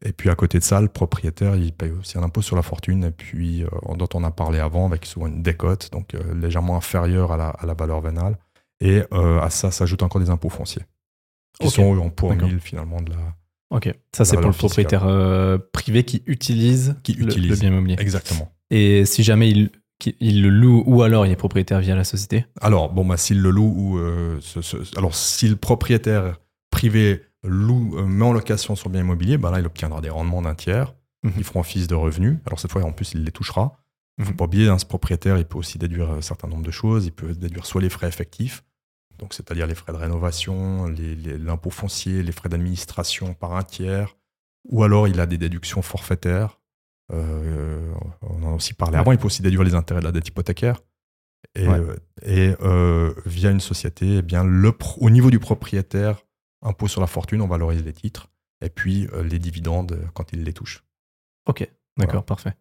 [0.03, 2.61] Et puis à côté de ça, le propriétaire, il paye aussi un impôt sur la
[2.63, 3.63] fortune, et puis
[3.95, 7.65] dont on a parlé avant, avec souvent une décote, donc légèrement inférieure à la, à
[7.65, 8.37] la valeur vénale.
[8.79, 10.83] Et à ça s'ajoutent encore des impôts fonciers,
[11.61, 13.17] qui sont en pour mille finalement de la.
[13.69, 13.93] Ok.
[14.15, 17.49] Ça c'est pour le propriétaire euh, privé qui utilise, Qui le- utilise.
[17.51, 17.95] le bien immobilier.
[17.99, 18.51] Exactement.
[18.69, 19.69] Et si jamais il,
[20.19, 22.45] il le loue ou alors il est propriétaire via la société?
[22.59, 23.97] Alors, bon, bah, s'il le loue ou.
[23.99, 26.37] euh, ce- ce- alors, si le propriétaire
[26.71, 30.41] privé loue, euh, met en location son bien immobilier, bah, là, il obtiendra des rendements
[30.41, 30.93] d'un tiers
[31.23, 31.33] Mhm.
[31.33, 32.37] qui feront office de revenus.
[32.45, 33.77] Alors, cette fois, en plus, il les touchera.
[34.17, 34.37] Il ne faut Mhm.
[34.37, 37.05] pas oublier, hein, ce propriétaire, il peut aussi déduire un certain nombre de choses.
[37.05, 38.63] Il peut déduire soit les frais effectifs,
[39.21, 44.17] donc c'est-à-dire les frais de rénovation, l'impôt foncier, les frais d'administration par un tiers,
[44.67, 46.59] ou alors il a des déductions forfaitaires.
[47.13, 49.01] Euh, on en a aussi parlé Ouais.
[49.01, 49.11] avant.
[49.11, 50.79] Il peut aussi déduire les intérêts de la dette hypothécaire.
[51.55, 51.79] Et, Ouais.
[51.79, 56.23] euh, et, euh, via une société, eh bien, le au niveau du propriétaire,
[56.63, 58.27] impôt sur la fortune, on valorise les titres.
[58.63, 60.83] Et puis euh, les dividendes quand il les touche.
[61.47, 61.67] Ok.
[61.97, 62.23] D'accord.
[62.23, 62.53] Parfait.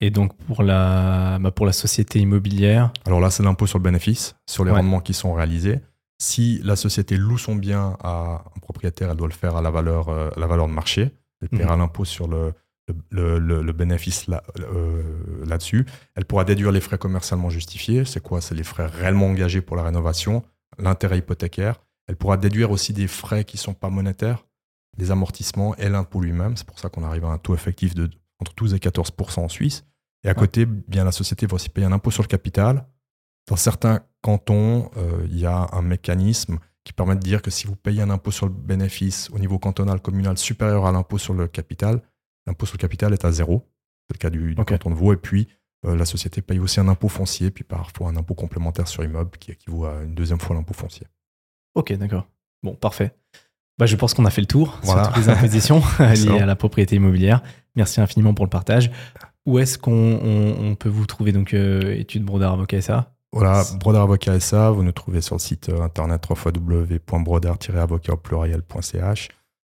[0.00, 2.92] Et donc pour la, bah, pour la société immobilière?
[3.04, 4.76] Alors là, c'est l'impôt sur le bénéfice, sur les Ouais.
[4.78, 5.80] rendements qui sont réalisés.
[6.20, 9.70] Si la société loue son bien à un propriétaire, elle doit le faire à la
[9.70, 11.10] valeur, euh, à la valeur de marché.
[11.40, 12.52] Elle paiera l'impôt sur le,
[13.10, 15.86] le, le- le bénéfice là, euh, là-dessus.
[16.16, 18.04] Elle pourra déduire les frais commercialement justifiés.
[18.04, 18.40] C'est quoi?
[18.40, 20.42] C'est les frais réellement engagés pour la rénovation,
[20.78, 21.80] l'intérêt hypothécaire.
[22.08, 24.44] Elle pourra déduire aussi des frais qui ne sont pas monétaires,
[24.96, 26.56] des amortissements et l'impôt lui-même.
[26.56, 28.10] C'est pour ça qu'on arrive à un taux effectif de
[28.40, 29.84] entre 12 et 14% en Suisse.
[30.24, 32.86] Et à côté, bien la société va aussi payer un impôt sur le capital.
[33.48, 37.66] Dans certains cantons, euh, il y a un mécanisme qui permet de dire que si
[37.66, 41.34] vous payez un impôt sur le bénéfice au niveau cantonal, communal supérieur à l'impôt sur
[41.34, 42.02] le capital,
[42.46, 43.66] l'impôt sur le capital est à zéro.
[44.08, 45.12] C'est le cas du, canton de Vaud.
[45.12, 45.48] Et puis,
[45.86, 49.30] euh, la société paye aussi un impôt foncier, puis parfois un impôt complémentaire sur immeuble
[49.38, 51.06] qui équivaut à une deuxième fois l'impôt foncier.
[51.74, 51.92] Ok.
[51.94, 52.26] D'accord.
[52.62, 52.74] Bon.
[52.74, 53.14] Parfait.
[53.78, 55.04] Bah, je pense qu'on a fait le tour Voilà.
[55.04, 57.42] sur toutes les impositions liées à la propriété immobilière.
[57.76, 58.90] Merci infiniment pour le partage.
[59.46, 63.62] Où est-ce qu'on on- on peut vous trouver donc euh, études Brodard Avocat SA Voilà,
[63.78, 69.28] Brodard Avocat SA, vous nous trouvez sur le site euh, internet www.brodard-avocat au pluriel.ch,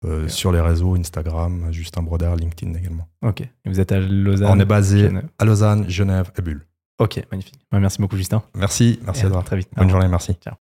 [0.06, 3.08] euh, sur les réseaux Instagram, Justin Brodard, LinkedIn également.
[3.24, 3.42] Ok.
[3.42, 4.48] Et vous êtes à Lausanne.
[4.50, 5.28] On est basé Genève.
[5.38, 6.66] à Lausanne, Genève et Bulle.
[7.00, 7.22] Ok.
[7.32, 7.60] Magnifique.
[7.72, 8.42] Bah, merci beaucoup Justin.
[8.56, 9.44] Merci, merci Et à Edouard.
[9.44, 9.70] Très vite.
[9.76, 10.34] Bonne journée, merci.
[10.36, 10.54] Ciao.